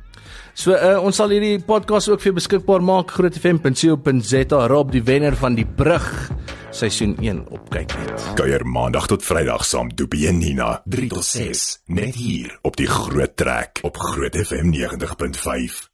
So 0.54 0.74
uh, 0.74 0.98
ons 1.02 1.18
sal 1.18 1.34
hierdie 1.34 1.58
podcast 1.66 2.08
ook 2.12 2.22
vir 2.22 2.36
beskikbaar 2.36 2.84
maak 2.84 3.14
grootfm.co.za 3.16 4.66
Rob 4.70 4.92
die 4.94 5.02
wenner 5.02 5.36
van 5.38 5.58
die 5.58 5.66
brug 5.66 6.10
seisoen 6.74 7.16
1 7.22 7.44
op 7.54 7.70
kyk 7.74 7.94
net. 8.02 8.28
Kuier 8.38 8.66
maandag 8.66 9.08
tot 9.10 9.24
Vrydag 9.26 9.64
saam 9.66 9.90
Dopie 9.94 10.26
en 10.30 10.38
Nina 10.42 10.70
3 10.90 11.10
tot 11.14 11.26
6 11.26 11.64
net 11.94 12.18
hier 12.18 12.58
op 12.62 12.78
die 12.80 12.90
Groot 12.90 13.36
Trek 13.38 13.82
op 13.86 13.98
Groot 13.98 14.38
FM 14.46 14.74
90.5. 14.74 15.93